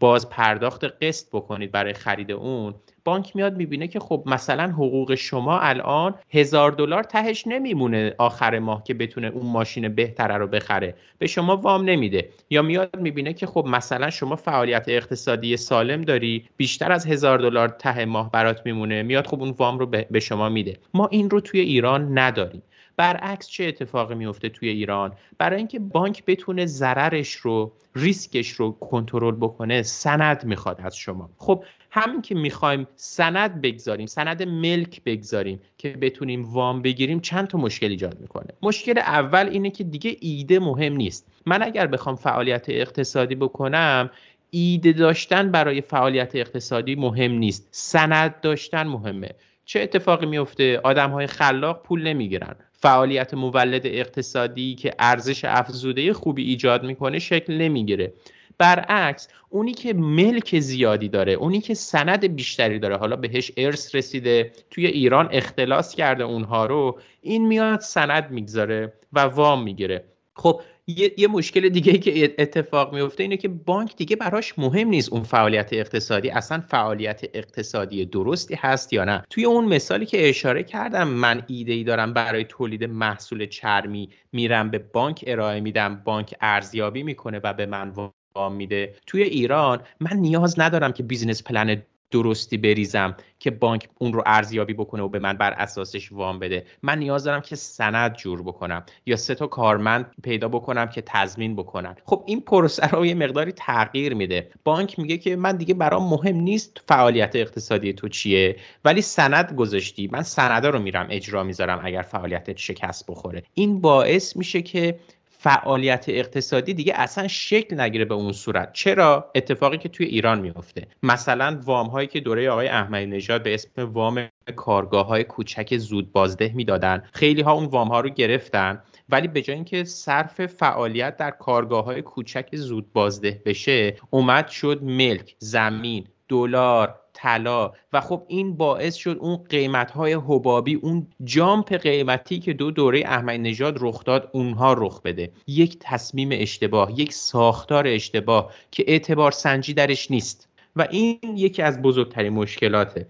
[0.04, 2.74] باز پرداخت قسط بکنید برای خرید اون
[3.06, 8.84] بانک میاد می‌بینه که خب مثلا حقوق شما الان هزار دلار تهش نمیمونه آخر ماه
[8.84, 10.96] که بتونه اون ماشین بهتره رو بخره.
[11.20, 12.30] به شما وام نمیده.
[12.50, 17.70] یا میاد می‌بینه که خب مثلا شما فعالیت اقتصادی سالم داری بیشتر از هزار دلار
[17.70, 19.04] ته ماه برات میمونه.
[19.04, 20.78] میاد خب اون وام رو به شما میده.
[20.94, 22.62] ما این رو توی ایران نداریم.
[22.98, 29.36] برعکس چه اتفاقی میفته توی ایران؟ برای اینکه بانک بتونه ضررش رو ریسکش رو کنترل
[29.36, 31.30] بکنه سند می‌خواد از شما.
[31.38, 37.58] خب همین که می‌خوایم سند بگذاریم سند ملک بگذاریم که بتونیم وام بگیریم چند تا
[37.58, 38.48] مشکل ایجاد می‌کنه.
[38.62, 41.28] مشکل اول اینه که دیگه ایده مهم نیست.
[41.46, 44.10] من اگر بخوام فعالیت اقتصادی بکنم
[44.50, 47.68] ایده داشتن برای فعالیت اقتصادی مهم نیست.
[47.72, 49.30] سند داشتن مهمه.
[49.66, 52.56] چه اتفاقی میفته آدم های خلاق پول نمی‌گیرن.
[52.84, 58.14] فعالیت مولد اقتصادی که ارزش افزوده خوبی ایجاد می‌کنه شکل نمی‌گیره.
[58.58, 64.52] برعکس اونی که ملک زیادی داره اونی که سند بیشتری داره حالا بهش ارث رسیده
[64.70, 70.04] توی ایران اختلاس کرده اونها رو این میاد سند می‌گذاره و وام می‌گیره.
[70.36, 74.88] خب یه, یه مشکل دیگه ای که اتفاق میفته اینه که بانک دیگه براش مهم
[74.88, 79.24] نیست اون فعالیت اقتصادی اصلا فعالیت اقتصادی درستی هست یا نه.
[79.30, 84.70] توی اون مثالی که اشاره کردم من ایده ای دارم برای تولید محصول چرمی میرم
[84.70, 87.94] به بانک ارائه میدم بانک ارزیابی می‌کنه و به من
[88.36, 88.96] وام میده.
[89.08, 94.74] توی ایران من نیاز ندارم که business plan درستی بریزم که بانک اون رو ارزیابی
[94.74, 96.66] بکنه و به من بر اساسش وام بده.
[96.84, 101.56] من نیاز دارم که سند جور بکنم یا سه تا کارمند پیدا بکنم که تضمین
[101.56, 101.96] بکنن.
[102.06, 104.52] خب این پروسه رو یه مقداری تغییر میده.
[104.64, 110.10] بانک میگه که من دیگه برام مهم نیست فعالیت اقتصادی تو چیه ولی سند گذاشتی.
[110.12, 113.44] من سنده رو میرم اجرا می‌ذارم اگر فعالیتت شکست بخوره.
[113.54, 115.00] این باعث میشه که
[115.44, 118.74] فعالیت اقتصادی دیگه اصلا شکل نگیره به اون صورت.
[118.74, 120.88] چرا؟ اتفاقی که توی ایران میفته.
[121.04, 126.12] مثلا وام هایی که دوره آقای احمدی نژاد به اسم وام کارگاه های کوچک زود
[126.12, 131.18] بازده می‌دادن خیلی ها اون وام ها رو گرفتن ولی به جای اینکه صرف فعالیت
[131.18, 137.72] در کارگاه های کوچک زود بازده بشه اومد شد ملک زمین دلار طلا.
[137.94, 143.00] و خب این باعث شد اون قیمت های حبابی اون جامپ قیمتی که دو دوره
[143.06, 145.32] احمدی نژاد رخ داد اونها رخ بده.
[145.48, 150.50] یک تصمیم اشتباه یک ساختار اشتباه که اعتبار سنجی درش نیست.
[150.76, 153.08] و این یکی از بزرگترین مشکلاته.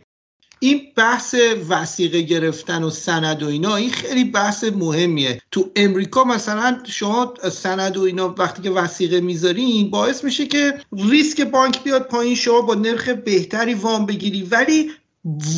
[0.63, 1.35] این بحث
[1.69, 5.41] وسیقه گرفتن و سند و اینا این خیلی بحث مهمیه.
[5.51, 11.41] تو امریکا مثلا شما سند و اینا وقتی که وسیقه می‌ذارین باعث میشه که ریسک
[11.41, 14.43] بانک بیاد پایین شما با نرخ بهتری وام بگیری.
[14.43, 14.91] ولی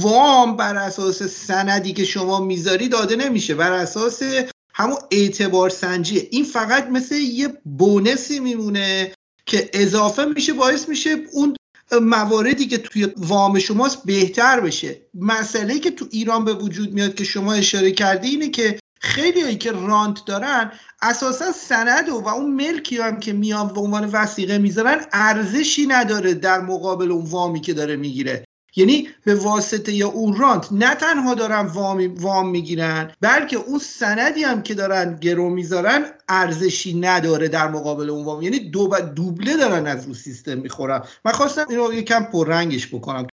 [0.01, 3.55] وام بر اساس سندی که شما می‌ذاری داده نمیشه.
[3.55, 4.21] بر اساس
[4.73, 6.27] همون اعتبار سنجیه.
[6.31, 9.11] این فقط مثل یه بونسی میمونه
[9.45, 11.55] که اضافه میشه باعث میشه اون
[11.91, 15.01] مواردی که توی وام شماست بهتر بشه.
[15.13, 19.57] مسئله که تو ایران به وجود میاد که شما اشاره کردی اینه که خیلی هایی
[19.57, 20.71] که رانت دارن
[21.01, 26.33] اساسا سند و, و اون ملکی هم که میان به عنوان وسیقه می‌ذارن ارزشی نداره
[26.33, 28.45] در مقابل اون وامی که داره می‌گیره.
[28.75, 34.43] یعنی به واسطه یا اون رانت نه تنها دارن وام, وام می‌گیرن بلکه اون سندی
[34.43, 38.41] هم که دارن گرو می‌ذارن ارزشی نداره در مقابل اون وام.
[38.41, 41.03] یعنی دو دوبله دارن از اون سیستم می‌خورن.
[41.25, 43.27] من خواستم اینو یکم پررنگش بکنم.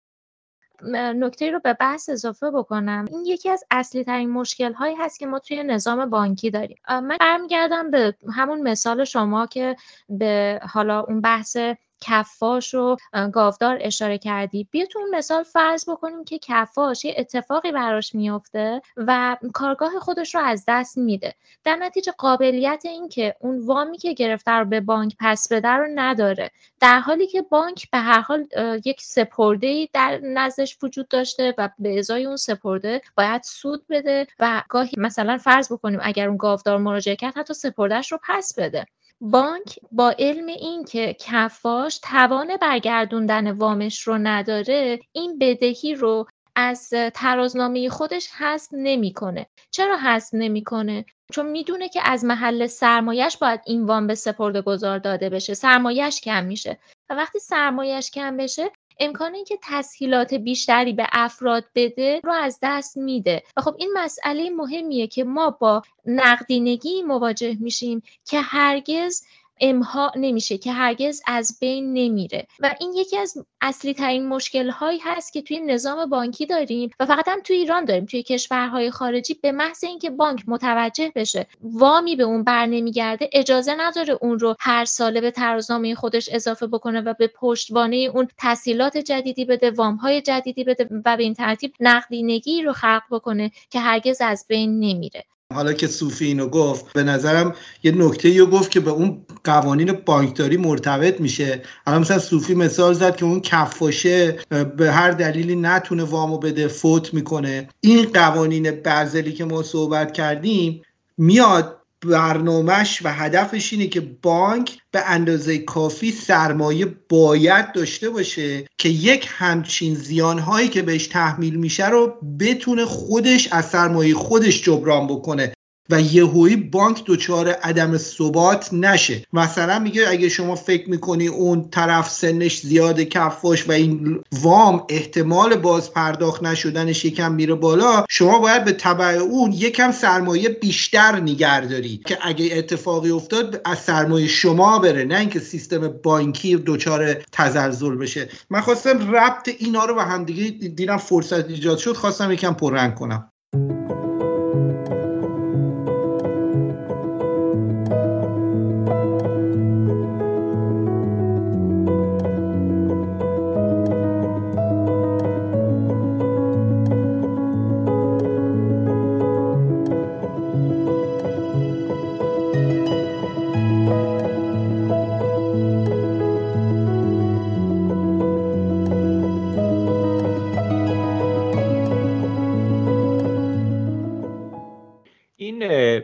[0.95, 3.05] نکته رو به بحث اضافه بکنم.
[3.11, 6.77] این یکی از اصلی ترین مشکل هایی هست که ما توی نظام بانکی داریم.
[6.89, 9.75] من برمیگردم به همون مثال شما که
[10.09, 11.57] به حالا اون بحث
[12.03, 12.95] کفاش و
[13.33, 14.67] گاودار اشاره کردی.
[14.71, 20.35] بیا تو اون مثال فرض بکنیم که کفاش یه اتفاقی براش میفته و کارگاه خودش
[20.35, 21.33] رو از دست میده.
[21.63, 25.87] در نتیجه قابلیت این که اون وامی که گرفته رو به بانک پس بده رو
[25.95, 26.51] نداره.
[26.79, 28.47] در حالی که بانک به هر حال
[28.85, 34.27] یک سپرده ای در نزدش وجود داشته و به ازای اون سپرده باید سود بده
[34.39, 38.85] و گاهی مثلا فرض بکنیم اگر اون گاودار مراجعه کرد حتی سپردهش رو پس بده.
[39.31, 46.89] بانک با علم این که کفاش توان برگردوندن وامش رو نداره این بدهی رو از
[47.13, 49.45] ترازنامه خودش حذف نمی‌کنه.
[49.71, 54.99] چرا حذف نمی‌کنه؟ چون می‌دونه که از محل سرمایش باید این وام به سپرده گذار
[54.99, 55.53] داده بشه.
[55.53, 56.79] سرمایش کم میشه.
[57.09, 62.97] و وقتی سرمایش کم بشه امکان اینکه تسهیلات بیشتری به افراد بده رو از دست
[62.97, 63.43] میده.
[63.57, 69.23] و خب این مسئله مهمیه که ما با نقدینگی مواجه میشیم که هرگز
[69.61, 72.47] امها نمیشه که هرگز از بین نمیره.
[72.59, 77.05] و این یکی از اصلی ترین مشکل هایی هست که توی نظام بانکی داریم و
[77.05, 82.15] فقط هم توی ایران داریم توی کشورهای خارجی به محض اینکه بانک متوجه بشه وامی
[82.15, 87.01] به اون بر نمیگرده اجازه نداره اون رو هر ساله به ترازنامه خودش اضافه بکنه
[87.01, 91.73] و به پشتوانه اون تسهیلات جدیدی بده وام های جدیدی بده و به این ترتیب
[91.79, 95.23] نقدینگی رو خلق بکنه که هرگز از بین نمیره.
[95.53, 99.91] حالا که صوفی اینو گفت به نظرم یه نکته رو گفت که به اون قوانین
[99.91, 101.61] بانکداری مرتبط میشه.
[101.87, 104.37] الان مثلا صوفی مثال زد که اون کفاشه
[104.77, 107.69] به هر دلیلی نتونه وامو بده فوت می‌کنه.
[107.81, 110.81] این قوانین برزلی که ما صحبت کردیم
[111.17, 118.89] میاد برنامهش و هدفش اینه که بانک به اندازه کافی سرمایه باید داشته باشه که
[118.89, 125.53] یک همچین زیانهایی که بهش تحمیل میشه رو بتونه خودش از سرمایه خودش جبران بکنه.
[125.89, 129.25] و یهویی بانک دچار عدم ثبات نشه.
[129.33, 135.55] مثلا میگه اگه شما فکر می‌کنی اون طرف سنش زیاد کفاش و این وام احتمال
[135.55, 142.01] باز پرداخت نشدنش یکم میره بالا شما باید به تبع اون یکم سرمایه بیشتر نگهداری
[142.05, 148.29] که اگه اتفاقی افتاد از سرمایه شما بره نه اینکه سیستم بانکی دچار تزلزل بشه.
[148.49, 153.29] من خواستم ربط اینا رو به همدیگه دیدم فرصت ایجاد شد خواستم یکم پررنگ کنم.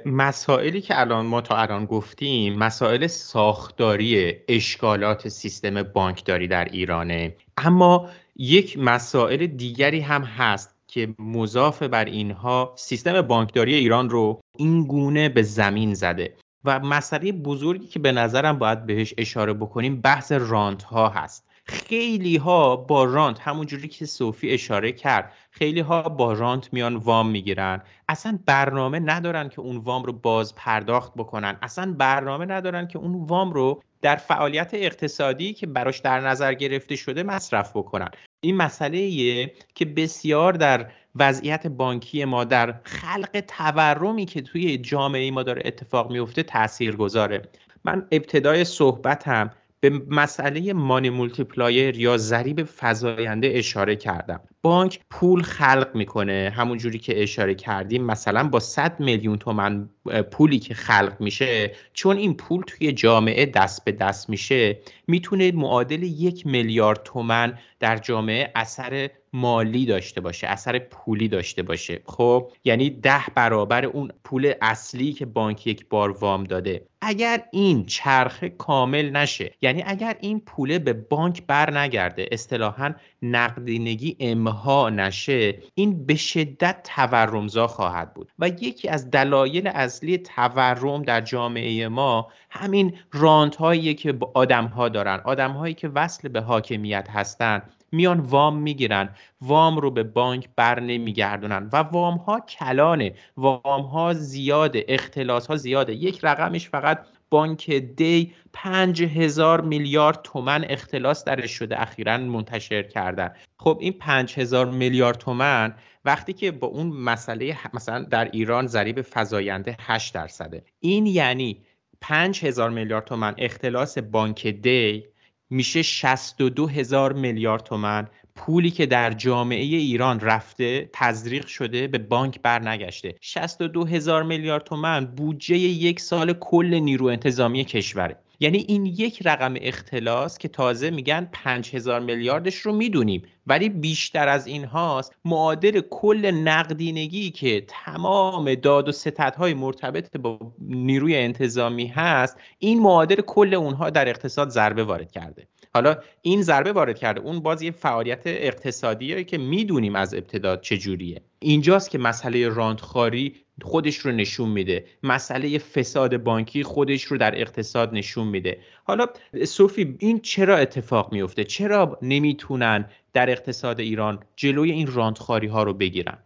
[0.05, 7.35] مسائلی که الان ما تا الان گفتیم مسائل ساختاری اشکالات سیستم بانکداری در ایرانه.
[7.57, 14.83] اما یک مسائل دیگری هم هست که مضاف بر اینها سیستم بانکداری ایران رو این
[14.83, 16.35] گونه به زمین زده.
[16.65, 21.48] و مسئله بزرگی که به نظرم باید بهش اشاره بکنیم بحث رانت ها هست.
[21.69, 27.29] خیلی ها با رانت همونجوری که صوفی اشاره کرد خیلی ها با رانت میان وام
[27.29, 27.81] می‌گیرن.
[28.09, 31.57] اصلا برنامه ندارن که اون وام رو باز پرداخت بکنن.
[31.61, 36.95] اصلا برنامه ندارن که اون وام رو در فعالیت اقتصادی که براش در نظر گرفته
[36.95, 38.09] شده مصرف بکنن.
[38.41, 45.43] این مسئله که بسیار در وضعیت بانکی ما در خلق تورمی که توی جامعه ما
[45.43, 47.41] داره اتفاق میفته تاثیر گذاره
[47.83, 49.51] من ابتدای صحبتم
[49.81, 54.41] به مسئله money multiplier یا ضریب فزاینده اشاره کردم.
[54.61, 56.53] بانک پول خلق می‌کنه.
[56.55, 59.89] همون جوری که اشاره کردیم مثلا با 100 میلیون تومن
[60.31, 66.03] پولی که خلق میشه چون این پول توی جامعه دست به دست میشه می‌تونه معادل
[66.03, 72.01] یک میلیارد تومن در جامعه اثر مالی داشته باشه اثر پولی داشته باشه.
[72.05, 76.85] خب یعنی ده برابر اون پول اصلی که بانک یک بار وام داده.
[77.01, 84.17] اگر این چرخه کامل نشه یعنی اگر این پوله به بانک بر نگرده اصطلاحا نقدینگی
[84.19, 88.31] امها نشه این به شدت تورمزا خواهد بود.
[88.39, 94.89] و یکی از دلایل اصلی تورم در جامعه ما همین رانت هایی که آدم ها
[94.89, 99.09] دارن آدم هایی که وصل به حاکمیت هستند میان وام می‌گیرن.
[99.41, 103.13] وام رو به بانک بر نمیگردونن و وام ها کلانه.
[103.37, 105.93] وام ها زیاده اختلاس ها زیاده.
[105.93, 113.31] یک رقمش فقط بانک دی پنج هزار میلیارد تومن اختلاس درش شده اخیرا منتشر کردن.
[113.57, 115.75] خب این پنج هزار میلیارد تومن
[116.05, 120.63] وقتی که با اون مسئله مثلا در ایران ضریب فزاینده 8 درصده.
[120.79, 121.61] این یعنی
[122.01, 125.05] پنج هزار میلیارد تومن اختلاس بانک دی
[125.49, 132.41] میشه 62 هزار میلیارد تومن پولی که در جامعه ایران رفته تزریق شده به بانک
[132.41, 133.15] برنگشته.
[133.21, 138.17] 62 هزار میلیارد تومن بودجه یک سال کل نیرو انتظامی کشوره.
[138.39, 143.23] یعنی این یک رقم اختلاس که تازه میگن 5000 میلیاردش رو می‌دونیم.
[143.47, 150.53] ولی بیشتر از این هاست معادل کل نقدینگی که تمام داد و ستدهای مرتبط با
[150.59, 155.47] نیروی انتظامی هست این معادل کل اونها در اقتصاد ضربه وارد کرده.
[155.73, 161.21] حالا این ضربه وارد کرده اون باز یه فعالیت اقتصادیه که می‌دونیم از ابتدا چجوریه.
[161.39, 164.85] اینجاست که مسئله راندخاری خودش رو نشون میده.
[165.03, 168.59] مسئله فساد بانکی خودش رو در اقتصاد نشون میده.
[168.83, 169.05] حالا
[169.45, 175.73] صوفی این چرا اتفاق میفته چرا نمی‌تونن در اقتصاد ایران جلوی این راندخاری ها رو
[175.73, 176.17] بگیرن؟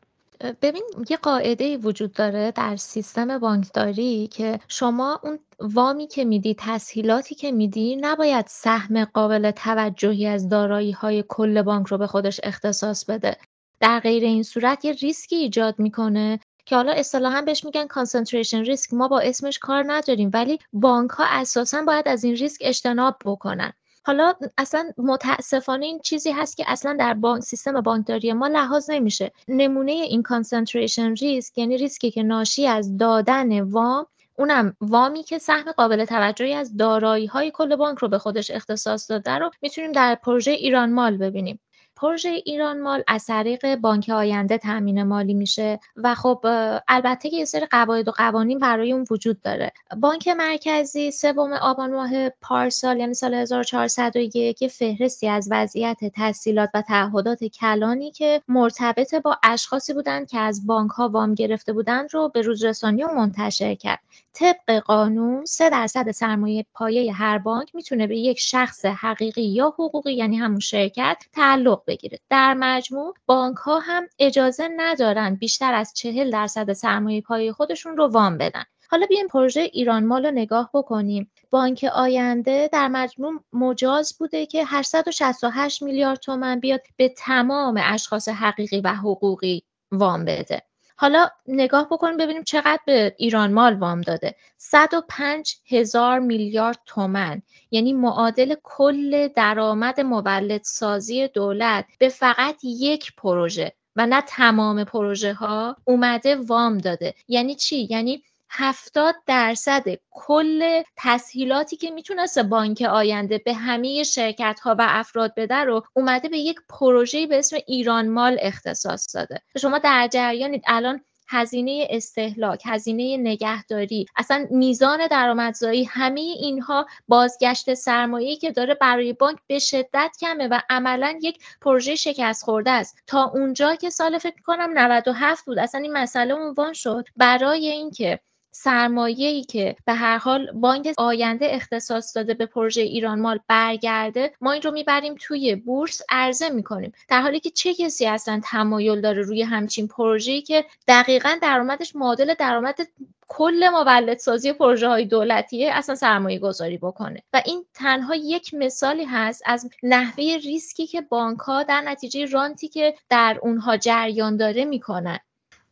[0.62, 7.36] ببین یه قاعده وجود داره در سیستم بانکداری که شما اون وامی که میدی تسهیلاتی
[7.36, 13.06] که میدی نباید سهم قابل توجهی از دارایی های کل بانک رو به خودش اختصاص
[13.06, 13.38] بده.
[13.79, 18.93] در غیر این صورت یه ریسکی ایجاد می‌کنه که حالا اصطلاحا بهش میگن concentration risk
[18.93, 23.73] ما با اسمش کار نداریم ولی بانک ها اساسا باید از این ریسک اجتناب بکنن.
[24.06, 29.32] حالا اصلا متاسفانه این چیزی هست که اصلا در بانک سیستم بانکداری ما لحاظ نمیشه.
[29.48, 34.06] نمونه این concentration risk یعنی ریسکی که ناشی از دادن وام
[34.38, 39.12] اونم وامی که سهم قابل توجهی از دارایی های کل بانک رو به خودش اختصاص
[39.12, 41.60] داده رو می‌تونیم در پروژه ایران مال ببینیم.
[42.04, 46.39] پروژه ایران مال از طریق بانک آینده تامین مالی میشه و خب
[46.88, 49.72] البته که یه سری قواعد و قوانین برای اون وجود داره.
[50.02, 56.82] بانک مرکزی سوم آبان ماه پارسال یعنی سال 1401 یه فهرستی از وضعیت تحصیلات و
[56.82, 62.30] تعهدات کلانی که مرتبط با اشخاصی بودند که از بانک ها وام گرفته بودند رو
[62.30, 64.00] به روزرسانی و منتشر کرد.
[64.34, 70.13] طبق قانون سه درصد سرمایه پایه هر بانک می‌تونه به یک شخص حقیقی یا حقوقی
[70.13, 72.19] یعنی همون شرکت تعلق بگیره.
[72.29, 78.08] در مجموع بانک ها هم اجازه ندارن بیشتر از چهل درصد سرمایه پایه خودشون رو
[78.08, 78.63] وام بدن.
[78.89, 81.32] حالا بیایم پروژه ایران مال رو نگاه بکنیم.
[81.49, 88.82] بانک آینده در مجموع مجاز بوده که 868 میلیارد تومن بیاد به تمام اشخاص حقیقی
[88.82, 90.62] و حقوقی وام بده.
[90.95, 94.36] حالا نگاه بکنیم ببینیم چقدر به ایران مال وام داده.
[94.58, 103.73] 105 هزار میلیارد تومن یعنی معادل کل درآمد مولد سازی دولت به فقط یک پروژه
[103.95, 107.13] و نه تمام پروژه ها اومده وام داده.
[107.27, 108.23] یعنی چی؟ یعنی
[108.56, 115.56] هفتاد درصد کل تسهیلاتی که می‌تونست بانک آینده به همه شرکت ها و افراد بده
[115.56, 119.42] رو اومده به یک پروژه به اسم ایران مال اختصاص داده.
[119.58, 120.63] شما در جریانید.
[120.68, 129.13] الان هزینه استهلاک هزینه نگهداری اصلا میزان درآمدزایی همه اینها بازگشت سرمایه‌ای که داره برای
[129.13, 132.98] بانک به شدت کمه و عملا یک پروژه شکست خورده است.
[133.08, 135.60] تا اونجا که سال فکر کنم 97 بود.
[135.60, 137.06] اصلا این مسئله عنوان شد.
[137.16, 138.20] برای اینکه
[138.56, 144.52] سرمایه‌ای که به هر حال بانک آینده اختصاص داده به پروژه ایران مال برگرده ما
[144.52, 146.94] این رو می‌بریم توی بورس عرضه می‌کنیم.
[147.10, 152.34] در حالی که چه کسی اصلا تمایل داره روی همچین پروژه‌ای که دقیقا درآمدش معادل
[152.34, 152.80] درآمد
[153.27, 157.23] کل مولدسازی پروژه های دولتیه اصلا سرمایه گذاری بکنه.
[157.34, 162.67] و این تنها یک مثالی هست از نحوه ریسکی که بانک ها در نتیجه رانتی
[162.67, 165.19] که در اونها جریان داره می‌کنن.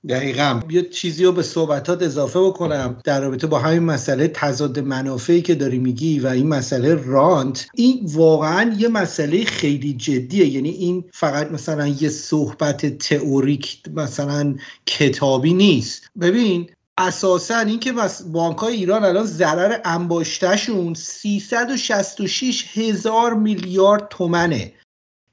[0.10, 0.60] دقیقا.
[0.70, 5.56] یه چیزی رو به صحبتات اضافه بکنم در رابطه با همین مسئله تضاد منافعی که
[5.56, 10.48] داری میگی و این مسئله رانت این واقعا یه مسئله خیلی جدیه.
[10.48, 16.10] یعنی این فقط مثلا یه صحبت تئوریک مثلا کتابی نیست.
[16.22, 17.94] ببین اساسا اینکه
[18.32, 24.74] بانک های ایران الان ضرر انباشتهشون 366 هزار میلیارد تومنه.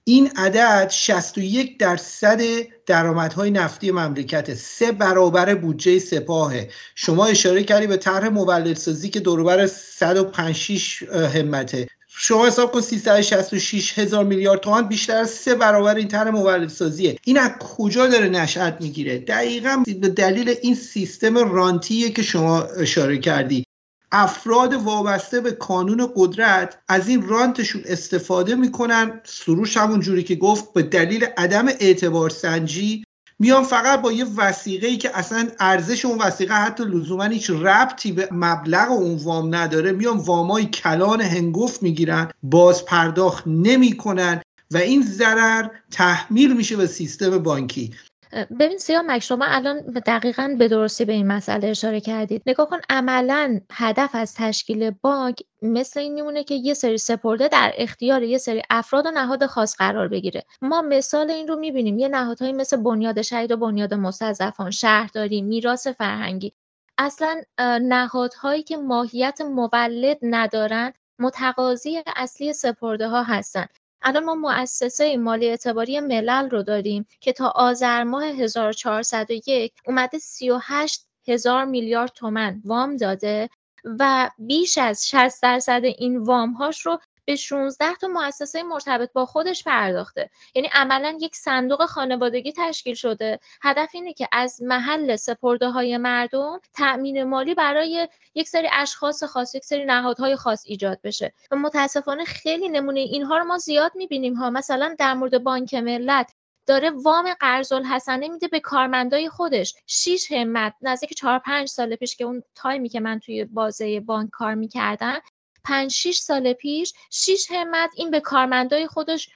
[0.08, 2.40] این عدد 61 درصد
[2.86, 6.70] درآمدهای نفتی مملکت سه برابر بودجه سپاهه.
[6.94, 11.86] شما اشاره کردی به طرح مولدسازی که دوربر 156 همته.
[12.08, 17.16] شما حساب کن 366 هزار میلیارد تومان بیشتر از سه برابر این طرح مولدسازیه.
[17.24, 23.18] این از کجا داره نشأت می‌گیره؟ دقیقا به دلیل این سیستم رانتیه که شما اشاره
[23.18, 23.67] کردی.
[24.12, 29.20] افراد وابسته به کانون قدرت از این رانتشون استفاده می‌کنن.
[29.24, 33.04] سروش همون جوری که گفت به دلیل عدم اعتبار سنجی
[33.38, 38.12] میان فقط با یه وسیقه ای که اصلا ارزش اون وسیقه حتی لزوما هیچ ربطی
[38.12, 39.92] به مبلغ اون وام نداره.
[39.92, 47.38] میان وامای کلان هنگفت می‌گیرن باز پرداخت نمی‌کنن و این ضرر تحمیل میشه به سیستم
[47.38, 47.92] بانکی.
[48.32, 53.60] ببین سیاه شما الان دقیقا به درستی به این مسئله اشاره کردید؟ نگاه کن عملا
[53.72, 58.62] هدف از تشکیل بانک مثل این میمونه که یه سری سپرده در اختیار یه سری
[58.70, 60.42] افراد و نهاد خاص قرار بگیره.
[60.62, 61.98] ما مثال این رو می‌بینیم.
[61.98, 66.52] یه نهادهایی مثل بنیاد شهید و بنیاد مستضعفان شهرداری میراث فرهنگی.
[66.98, 67.42] اصلا
[67.82, 73.66] نهادهایی که ماهیت مولد ندارن متقاضی اصلی سپرده ها هستن.
[74.02, 81.06] الان ما مؤسسه مالی اعتباری ملل رو داریم که تا آذر ماه 1401 اومده 38
[81.28, 83.48] هزار میلیارد تومن وام داده
[83.84, 86.98] و بیش از 60 درصد این وام هاش رو
[87.28, 90.30] به 16 تا مؤسسه مرتبط با خودش پرداخته.
[90.54, 93.38] یعنی عملا یک صندوق خانوادگی تشکیل شده.
[93.62, 99.54] هدف اینه که از محل سپرده های مردم تأمین مالی برای یک سری اشخاص خاص
[99.54, 101.32] یک سری نهادهای خاص ایجاد بشه.
[101.50, 104.50] و متاسفانه خیلی نمونه اینها رو ما زیاد می‌بینیم ها.
[104.50, 106.32] مثلا در مورد بانک ملت
[106.66, 109.74] داره وام قرض الحسنه میده به کارمندای خودش.
[109.86, 114.30] 6 همت نزدیک 4 5 سال پیش که اون تایمی که من توی بازه بانک
[114.30, 115.20] کار می‌کردم
[115.68, 119.28] پنج 6 سال پیش 6 همت این به کارمندای خودش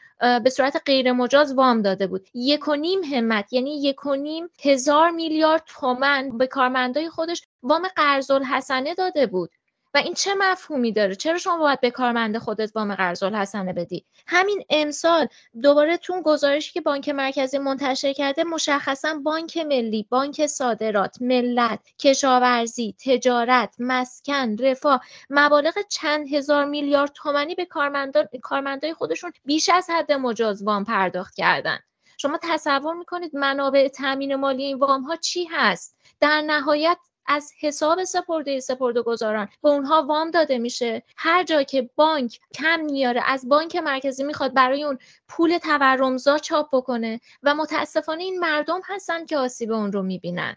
[0.44, 2.28] به صورت غیر مجاز وام داده بود.
[2.34, 7.88] یک و نیم همت یعنی یک و نیم هزار میلیارد تومن به کارمندای خودش وام
[7.96, 9.50] قرض الحسنه داده بود.
[9.94, 14.04] و این چه مفهومی داره؟ چرا شما باید به کارمند خودت وام قرض الحسنه بدی؟
[14.26, 15.28] همین امسال
[15.62, 22.94] دوباره تون گزارشی که بانک مرکزی منتشر کرده مشخصا بانک ملی بانک صادرات ملت کشاورزی
[23.04, 30.12] تجارت مسکن رفاه مبالغ چند هزار میلیارد تومانی به کارمندان کارمندای خودشون بیش از حد
[30.12, 31.78] مجاز وام پرداخت کردن.
[32.18, 38.04] شما تصور می‌کنید منابع تامین مالی این وام ها چی هست؟ در نهایت از حساب
[38.04, 41.02] سپرده سپرده گذاران به اونها وام داده میشه.
[41.16, 44.98] هر جا که بانک کم میاره از بانک مرکزی می‌خواد برای اون
[45.28, 50.56] پول تورمزا چاپ بکنه و متاسفانه این مردم هستن که آسیب اون رو می‌بینن.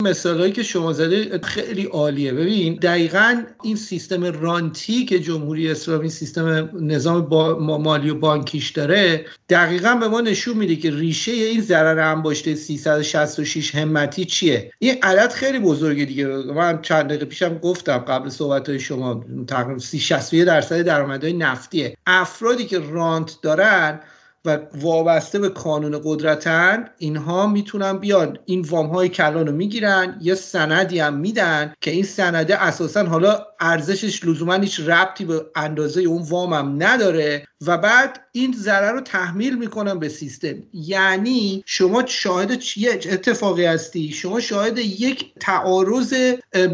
[0.00, 2.32] مثالهایی که شما زده خیلی عالیه.
[2.32, 9.26] ببین دقیقا این سیستم رانتی که جمهوری اسلامی سیستم نظام با مالی و بانکیش داره
[9.48, 14.72] دقیقا به ما نشون میده که ریشه این ضرر انباشته 366 همتی چیه.
[14.78, 16.26] این عدد خیلی بزرگه دیگه.
[16.26, 21.96] من چند دقیقه پیشم گفتم قبل صحبت های شما تقریبا 61 درصد درآمدهای نفتیه.
[22.06, 24.00] افرادی که رانت دارن
[24.44, 28.38] و وابسته به قانون قدرتن اینها می‌تونن بیان.
[28.44, 33.46] این وام های کلان رو می‌گیرن یه سندی هم میدن که این سنده اساسا حالا
[33.60, 37.46] ارزشش لزوما هیچ ربطی به اندازه اون وام هم نداره.
[37.66, 40.54] و بعد این ضرر رو تحمیل می‌کنن به سیستم.
[40.72, 46.14] یعنی شما شاهد چیه اتفاقی هستی شما شاهد یک تعارض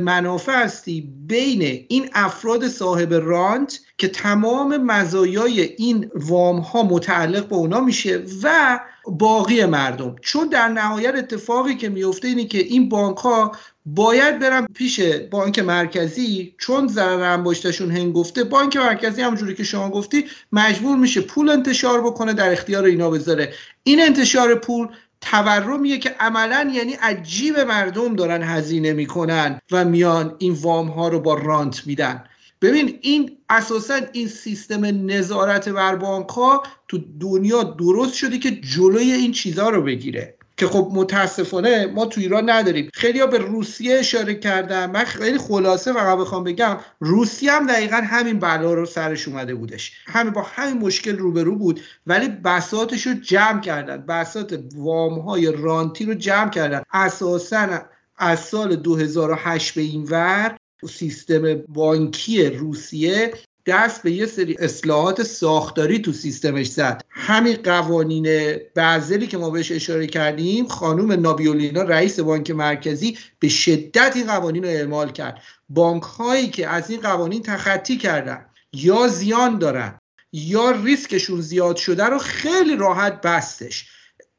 [0.00, 7.54] منافع هستی بین این افراد صاحب رانت که تمام مزایای این وام ها متعلق به
[7.54, 10.16] اونا میشه و باقی مردم.
[10.22, 13.52] چون در نهایت اتفاقی که میفته اینه که این بانک ها
[13.86, 15.00] باید برن پیش
[15.30, 21.48] بانک مرکزی چون ضرر انباشتشون هنگفته بانک مرکزی همونجوری که شما گفتی مجبور میشه پول
[21.50, 23.54] انتشار بکنه در اختیار اینا بذاره.
[23.82, 24.88] این انتشار پول
[25.20, 31.20] تورمیه که عملا یعنی عجیب مردم دارن هزینه می‌کنن و میان این وام ها رو
[31.20, 32.24] با رانت میدن.
[32.62, 39.12] ببین این اساسا این سیستم نظارت بر بانک ها تو دنیا درست شده که جلوی
[39.12, 40.36] این چیزها رو بگیره.
[40.56, 42.90] که خب متاسفانه ما تو ایران نداریم.
[42.94, 44.90] خیلی ها به روسیه اشاره کردن.
[44.90, 49.92] من خیلی خلاصه فقط بخوام بگم روسیه هم دقیقا همین بلا رو سرش اومده بودش.
[50.06, 53.96] همین با همین مشکل روبرو بود ولی بساتش رو جمع کردن.
[53.96, 56.82] بسات وام های رانتی رو جمع کردن.
[56.92, 57.80] اساسا
[58.16, 63.32] از سال 2008 به این ور سیستم بانکی روسیه
[63.66, 67.04] دست به یه سری اصلاحات ساختاری تو سیستمش زد.
[67.10, 74.12] همین قوانین بعضلی که ما بهش اشاره کردیم خانوم نابیولینا رئیس بانک مرکزی به شدت
[74.16, 75.42] این قوانین رو اعمال کرد.
[75.68, 79.98] بانک هایی که از این قوانین تخطی کردن یا زیان دارن
[80.32, 83.88] یا ریسکشون زیاد شده رو خیلی راحت بستش.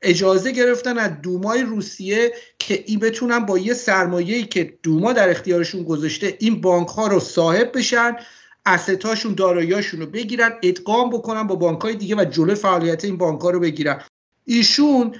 [0.01, 5.83] اجازه گرفتن از دومای روسیه که این بتونن با یه سرمایه‌ای که دوما در اختیارشون
[5.83, 8.15] گذاشته این بانک ها رو صاحب بشن
[8.65, 13.41] استاشون داراییاشون رو بگیرن ادغام بکنن با بانک های دیگه و جلوی فعالیت این بانک
[13.41, 14.01] ها رو بگیرن.
[14.45, 15.15] ایشون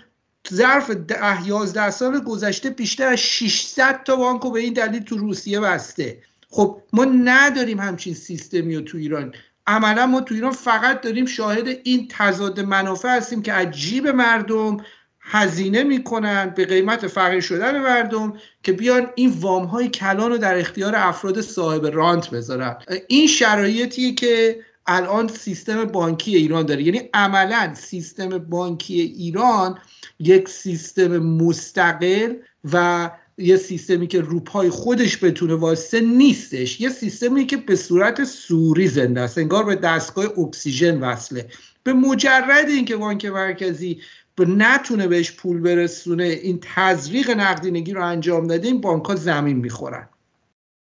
[0.54, 5.18] ظرف ده 11 سال گذشته بیشتر از 600 تا بانک رو به این دلیل تو
[5.18, 6.24] روسیه بسته.
[6.50, 9.34] خب ما نداریم همچین سیستمی رو تو ایران.
[9.68, 14.78] عملا ما تو ایران فقط داریم شاهد این تضاد منافع هستیم که عجیب مردم
[15.22, 20.58] هزینه می‌کنن به قیمت فقیر شدن مردم که بیان این وام های کلان رو در
[20.58, 22.78] اختیار افراد صاحب رانت بذارن.
[23.08, 26.84] این شرایطیه که الان سیستم بانکی ایران داره.
[26.84, 29.80] یعنی عملا سیستم بانکی ایران
[30.20, 32.34] یک سیستم مستقل
[32.74, 38.88] و یه سیستمی که روپای خودش بتونه واسه نیستش یه سیستمی که به صورت سوری
[38.88, 41.48] زنده است انگار به دستگاه اکسیژن وصله.
[41.84, 44.02] به مجرد اینکه بانک مرکزی
[44.40, 50.10] نتونه بهش پول برسونه این تزریق نقدینگی رو انجام داده این بانک زمین می‌خورن.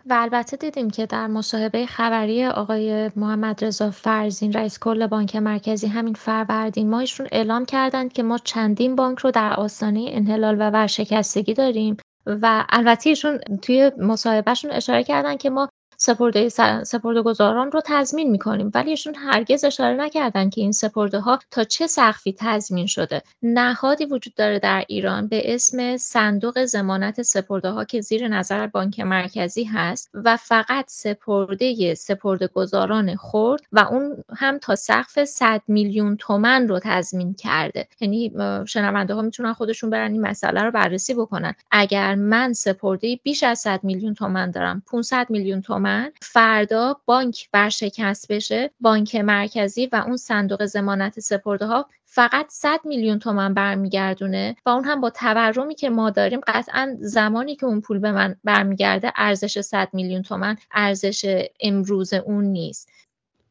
[0.10, 5.88] و البته دیدیم که در مصاحبه خبری آقای محمد رضا فرزین رئیس کل بانک مرکزی
[5.88, 11.53] همین فروردین ماهشون اعلام کردند که ما چندین بانک رو در آستانه انحلال و ورشکستگی
[11.53, 11.97] داریم.
[12.26, 15.70] و البته ایشون توی مصاحبهشون اشاره کردن که ما
[16.06, 16.49] سپرده
[16.84, 18.72] سپرده گذاران رو تضمین می‌کنیم.
[18.74, 23.22] ولی ایشون هرگز اشاره نکردن که این سپرده ها تا چه سقفی تضمین شده.
[23.43, 28.99] نهادی وجود داره در ایران به اسم صندوق زمانت سپرده ها که زیر نظر بانک
[28.99, 36.18] مرکزی هست و فقط سپرده سپرده گذاران خورد و اون هم تا سقف 100 میلیون
[36.18, 37.88] تومن رو تضمین کرده.
[38.01, 38.32] یعنی
[38.68, 41.53] شنونده ها می‌تونن خودشون برن این مسئله رو بررسی بکنن.
[41.72, 48.32] اگر من سپرده بیش از 100 میلیون تومن دارم 500 میلیون تومن فردا بانک ورشکست
[48.32, 54.70] بشه بانک مرکزی و اون صندوق زمانت سپرده ها فقط 100 میلیون تومن برمیگردونه و
[54.70, 59.12] اون هم با تورمی که ما داریم قطعا زمانی که اون پول به من برمیگرده
[59.16, 62.89] ارزش 100 میلیون تومن ارزش امروز اون نیست.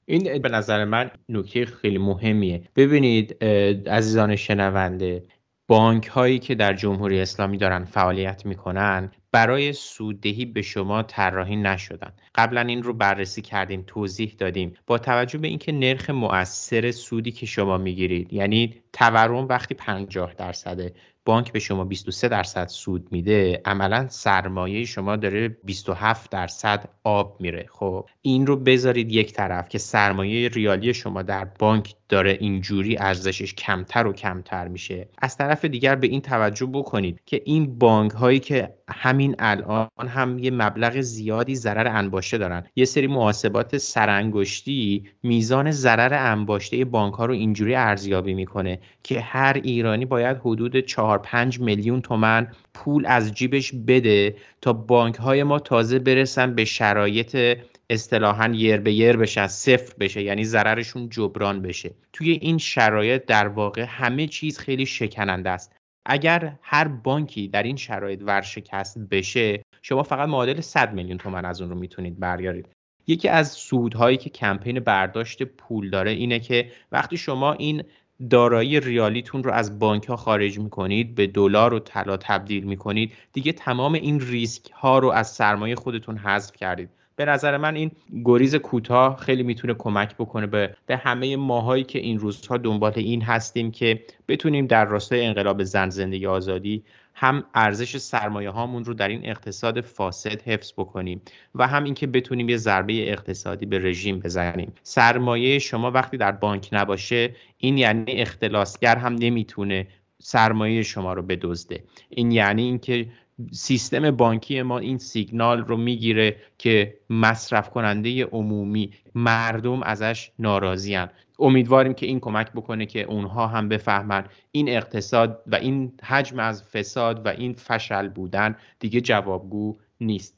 [0.06, 2.68] این به نظر من نکته خیلی مهمیه.
[2.76, 3.44] ببینید
[3.88, 5.24] عزیزان شنونده
[5.68, 12.12] بانک هایی که در جمهوری اسلامی دارن فعالیت می‌کنن برای سوددهی به شما طراحی نشدن.
[12.34, 14.74] قبلا این رو بررسی کردیم توضیح دادیم.
[14.86, 20.94] با توجه به اینکه نرخ مؤثر سودی که شما می‌گیرید یعنی تورم وقتی 50 درصده
[21.24, 27.66] بانک به شما 23 درصد سود میده عملا سرمایه شما داره 27 درصد آب میره.
[27.68, 33.54] خب این رو بذارید یک طرف که سرمایه ریالی شما در بانک داره اینجوری ارزشش
[33.54, 35.08] کمتر و کمتر میشه.
[35.18, 40.38] از طرف دیگر به این توجه بکنید که این بانک هایی که همین الان هم
[40.38, 42.66] یه مبلغ زیادی ضرر انباشته دارن.
[42.76, 49.60] یه سری محاسبات سرانگشتی میزان ضرر انباشته بانک ها رو اینجوری ارزیابی می‌کنه که هر
[49.64, 55.58] ایرانی باید حدود 4 5 میلیون تومن پول از جیبش بده تا بانک های ما
[55.58, 57.58] تازه برسن به شرایط
[57.90, 61.94] اصطلاحا یر به یر بشن صفر بشه یعنی ضررشون جبران بشه.
[62.12, 65.76] توی این شرایط در واقع همه چیز خیلی شکننده است.
[66.06, 71.60] اگر هر بانکی در این شرایط ورشکست بشه شما فقط معادل 100 میلیون تومن از
[71.60, 72.68] اون رو می‌تونید برگارید
[73.06, 77.82] یکی از سودهایی که کمپین برداشت پول داره اینه که وقتی شما این
[78.30, 83.12] دارایی ریالیتون رو از بانک ها خارج می‌کنید به دلار و طلا تبدیل می‌کنید.
[83.32, 86.90] دیگه تمام این ریسک ها رو از سرمایه خودتون حذف کردید.
[87.16, 87.90] به نظر من این
[88.24, 93.22] گریز کوتاه خیلی می‌تونه کمک بکنه به, به همه ماهایی که این روزها دنبال این
[93.22, 96.84] هستیم که بتونیم در راستای انقلاب زن زندگی آزادی
[97.14, 101.22] هم ارزش سرمایه هامون رو در این اقتصاد فاسد حفظ بکنیم
[101.54, 104.72] و هم اینکه بتونیم یه ضربه اقتصادی به رژیم بزنیم.
[104.82, 109.86] سرمایه شما وقتی در بانک نباشه این یعنی اختلاسگر هم نمی‌تونه
[110.18, 111.84] سرمایه شما رو بدزده.
[112.08, 113.06] این یعنی اینکه
[113.52, 121.94] سیستم بانکی ما این سیگنال رو می‌گیره که مصرف کننده عمومی مردم ازش ناراضیان امیدواریم
[121.94, 127.26] که این کمک بکنه که اونها هم بفهمن این اقتصاد و این حجم از فساد
[127.26, 130.34] و این فشل بودن دیگه جوابگو نیست.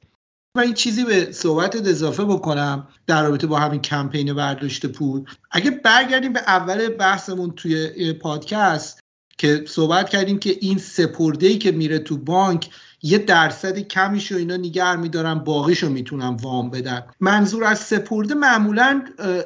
[0.56, 5.24] من این چیزی به صحبت اضافه بکنم در رابطه با همین کمپین برداشت پول.
[5.50, 9.00] اگه برگردیم به اول بحثمون توی پادکست
[9.38, 12.70] که صحبت کردیم که این سپرده ای که میره تو بانک
[13.06, 17.02] یه درصد کمیش رو اینا نگر میدارن باقیش رو می‌تونن وام بدن.
[17.20, 19.02] منظور از سپرده معمولا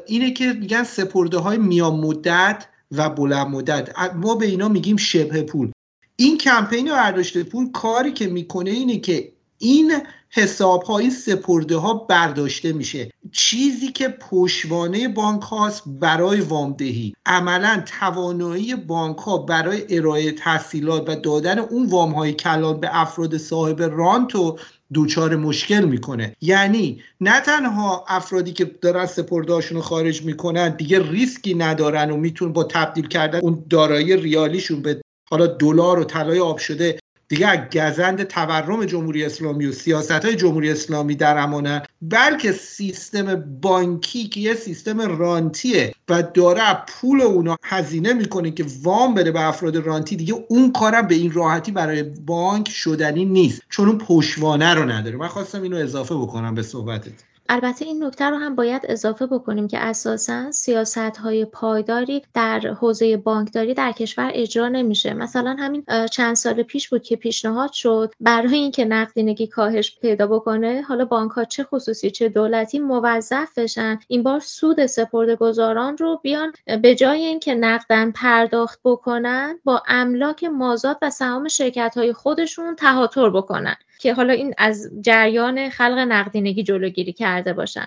[0.06, 5.42] اینه که میگن سپرده های میان مدت و بلند مدت ما به اینا میگیم شبه
[5.42, 5.70] پول.
[6.16, 9.92] این کمپین برداشت پول کاری که می‌کنه اینه که این
[10.32, 13.10] حساب های سپرده ها برداشته میشه.
[13.32, 17.14] چیزی که پشوانه بانک هاست برای وامدهی.
[17.26, 23.36] عملا توانایی بانک ها برای ارائه تحصیلات و دادن اون وام های کلان به افراد
[23.36, 24.56] صاحب رانتو
[24.92, 26.36] دوچار مشکل می‌کنه.
[26.40, 32.52] یعنی نه تنها افرادی که دارن سپردهاشون رو خارج می‌کنن دیگه ریسکی ندارن و میتون
[32.52, 35.00] با تبدیل کردن اون دارایی ریالیشون به
[35.30, 36.98] حالا دلار و طلای آب شده
[37.30, 44.28] دیگه گزند تورم جمهوری اسلامی و سیاست های جمهوری اسلامی در امانه بلکه سیستم بانکی
[44.28, 49.76] که یه سیستم رانتیه و داره پول اونا هزینه می‌کنه که وام بده به افراد
[49.76, 53.62] رانتی دیگه اون کارم به این راحتی برای بانک شدنی نیست.
[53.68, 55.16] چون اون پشوانه رو نداره.
[55.16, 57.29] من خواستم اینو اضافه بکنم به صحبتت.
[57.52, 63.16] البته این نکته رو هم باید اضافه بکنیم که اساسا سیاست های پایداری در حوزه
[63.16, 65.14] بانکداری در کشور اجرا نمیشه.
[65.14, 70.82] مثلا همین چند سال پیش بود که پیشنهاد شد برای اینکه نقدینگی کاهش پیدا بکنه
[70.82, 76.20] حالا بانک ها چه خصوصی چه دولتی موظف بشن این بار سود سپرده گذاران رو
[76.22, 82.76] بیان به جای اینکه نقدن پرداخت بکنن با املاک مازاد و سهام شرکت های خودشون
[82.76, 83.76] تهاتر بکنن.
[84.00, 87.86] که حالا این از جریان خلق نقدینگی جلوگیری کرده باشن.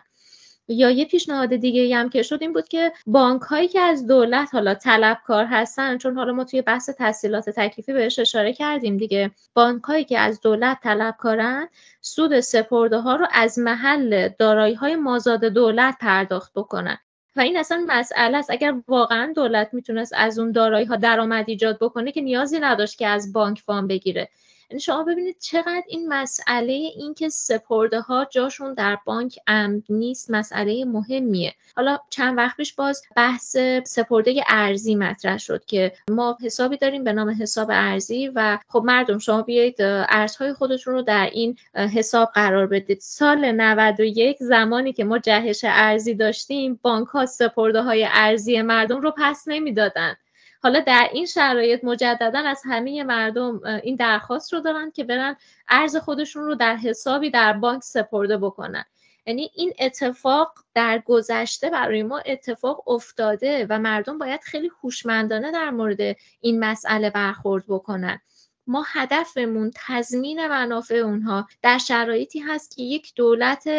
[0.68, 4.50] یا یه پیشنهاد دیگه هم که شد این بود که بانک هایی که از دولت
[4.54, 9.84] حالا طلبکار هستن چون حالا ما توی بحث تحصیلات تکلیفی بهش اشاره کردیم دیگه بانک
[9.84, 11.70] هایی که از دولت طلبکارن
[12.02, 16.98] سود سپرده ها رو از محل دارایی های مازاد دولت پرداخت بکنن.
[17.36, 18.52] و این اصلا مسئله است.
[18.52, 23.08] اگر واقعا دولت می‌تونست از اون دارایی ها درآمد ایجاد بکنه که نیازی نداشت که
[23.08, 24.30] از بانک وام بگیره.
[24.74, 30.86] یعنی شما ببینید چقدر این مسئله اینکه سپرده ها جاشون در بانک امن نیست مسئله
[30.86, 31.54] مهمیه.
[31.76, 37.14] حالا چند وقت پیش باز بحث سپرده ارزی مطرح شد که ما حسابی داریم به
[37.14, 42.68] نام حساب ارزی و خب مردم شما بیایید ارزهای خودتون رو در این حساب قرار
[42.68, 43.00] بدید.
[43.00, 49.14] سال 91 زمانی که ما جهش ارزی داشتیم بانک ها سپرده های ارزی مردم رو
[49.18, 50.16] پس نمی‌دادن.
[50.64, 55.36] حالا در این شرایط مجددا از همه مردم این درخواست رو دارن که برن
[55.68, 58.86] ارز خودشون رو در حسابی در بانک سپرده بکنن.
[59.26, 65.70] یعنی این اتفاق در گذشته برای ما اتفاق افتاده و مردم باید خیلی هوشمندانه در
[65.70, 68.20] مورد این مسئله برخورد بکنن.
[68.68, 73.70] ما هدفمون تضمین منافع اونها در شرایطی هست که یک دولت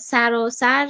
[0.00, 0.88] سراسر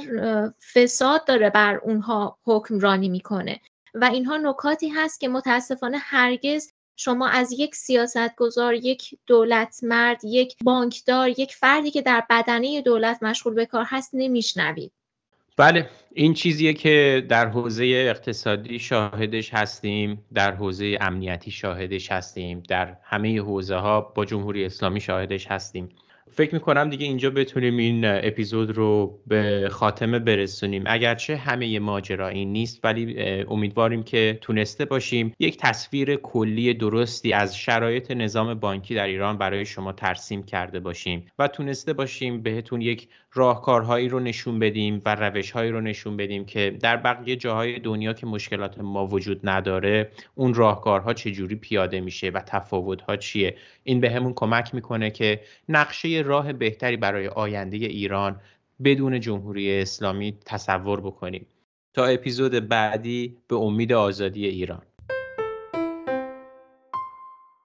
[0.73, 3.59] فساد داره بر اونها حکمرانی می‌کنه.
[3.93, 10.55] و اینها نکاتی هست که متاسفانه هرگز شما از یک سیاستگزار یک دولت مرد یک
[10.63, 14.91] بانکدار یک فردی که در بدنه دولت مشغول به کار هست نمیشنوید.
[15.57, 22.97] بله این چیزیه که در حوزه اقتصادی شاهدش هستیم در حوزه امنیتی شاهدش هستیم در
[23.03, 25.89] همه حوزه ها با جمهوری اسلامی شاهدش هستیم.
[26.31, 30.83] فکر می‌کنم دیگه اینجا بتونیم این اپیزود رو به خاتمه برسونیم.
[30.87, 37.57] اگرچه همه ماجرا این نیست ولی امیدواریم که تونسته باشیم یک تصویر کلی درستی از
[37.57, 43.07] شرایط نظام بانکی در ایران برای شما ترسیم کرده باشیم و تونسته باشیم بهتون یک
[43.33, 48.25] راهکارهایی رو نشون بدیم و روشهایی رو نشون بدیم که در بقیه جاهای دنیا که
[48.25, 54.33] مشکلات ما وجود نداره اون راهکارها چجوری پیاده میشه و تفاوتها چیه؟ این به همون
[54.33, 58.41] کمک می‌کنه که نقشه راه بهتری برای آینده ایران
[58.83, 61.47] بدون جمهوری اسلامی تصور بکنیم.
[61.93, 64.81] تا اپیزود بعدی به امید آزادی ایران.